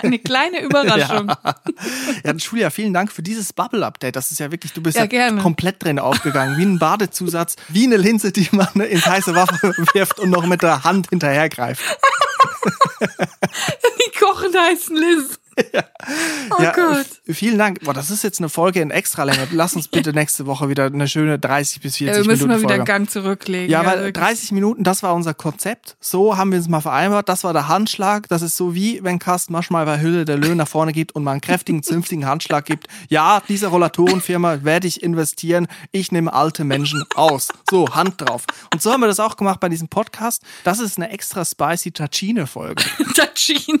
[0.00, 1.32] Eine kleine Überraschung.
[2.24, 4.14] Ja, Julia, vielen Dank für dieses Bubble-Update.
[4.14, 6.56] Das ist ja wirklich, du bist Ja, ja, komplett drin aufgegangen.
[6.56, 10.62] Wie ein Badezusatz, wie eine Linse, die man ins heiße Wasser wirft und noch mit
[10.62, 11.82] der Hand hinterhergreift.
[13.00, 14.96] Die kochen heißen
[15.58, 15.82] Liz.
[16.58, 17.06] Oh ja, Gott.
[17.26, 17.80] Vielen Dank.
[17.80, 19.48] Boah, das ist jetzt eine Folge in Extralänge.
[19.52, 22.48] Lass uns bitte nächste Woche wieder eine schöne 30 bis 40 Ja, wir müssen Minuten
[22.48, 22.84] mal wieder Folge.
[22.84, 23.70] Gang zurücklegen.
[23.70, 24.24] Ja, Also weil wirklich.
[24.24, 25.96] 30 Minuten, das war unser Konzept.
[26.00, 27.28] So haben wir uns mal vereinbart.
[27.28, 28.28] Das war der Handschlag.
[28.28, 31.24] Das ist so wie, wenn Carsten Maschmal bei Hülle der Löwen nach vorne gibt und
[31.24, 32.86] mal einen kräftigen, zünftigen Handschlag gibt.
[33.08, 35.66] Ja, diese Rollatorenfirma werde ich investieren.
[35.92, 37.48] Ich nehme alte Menschen aus.
[37.70, 38.44] So, Hand drauf.
[38.72, 40.42] Und so haben wir das auch gemacht bei diesem Podcast.
[40.64, 42.82] Das ist eine extra spicy Tachine-Folge.
[43.14, 43.80] Tachine.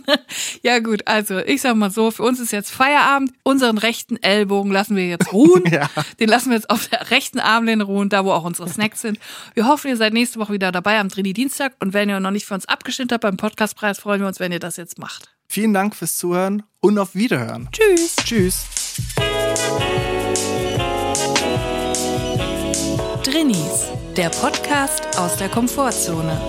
[0.62, 3.32] Ja gut, also ich sag mal so, für uns ist jetzt Feierabend.
[3.42, 5.64] Unseren rechten Ellbogen lassen wir jetzt ruhen.
[5.68, 5.90] Ja.
[6.18, 9.18] Den lassen wir jetzt auf der rechten Armlehne ruhen, da wo auch unsere Snacks sind.
[9.54, 11.74] Wir hoffen, ihr seid nächste Woche wieder dabei am Trini Dienstag.
[11.78, 14.50] Und wenn ihr noch nicht für uns abgestimmt habt beim Podcastpreis, freuen wir uns, wenn
[14.50, 15.28] ihr das jetzt macht.
[15.46, 17.68] Vielen Dank fürs Zuhören und auf Wiederhören.
[17.70, 18.16] Tschüss.
[18.24, 18.64] Tschüss.
[23.24, 26.40] Drinnies, der Podcast aus der Komfortzone.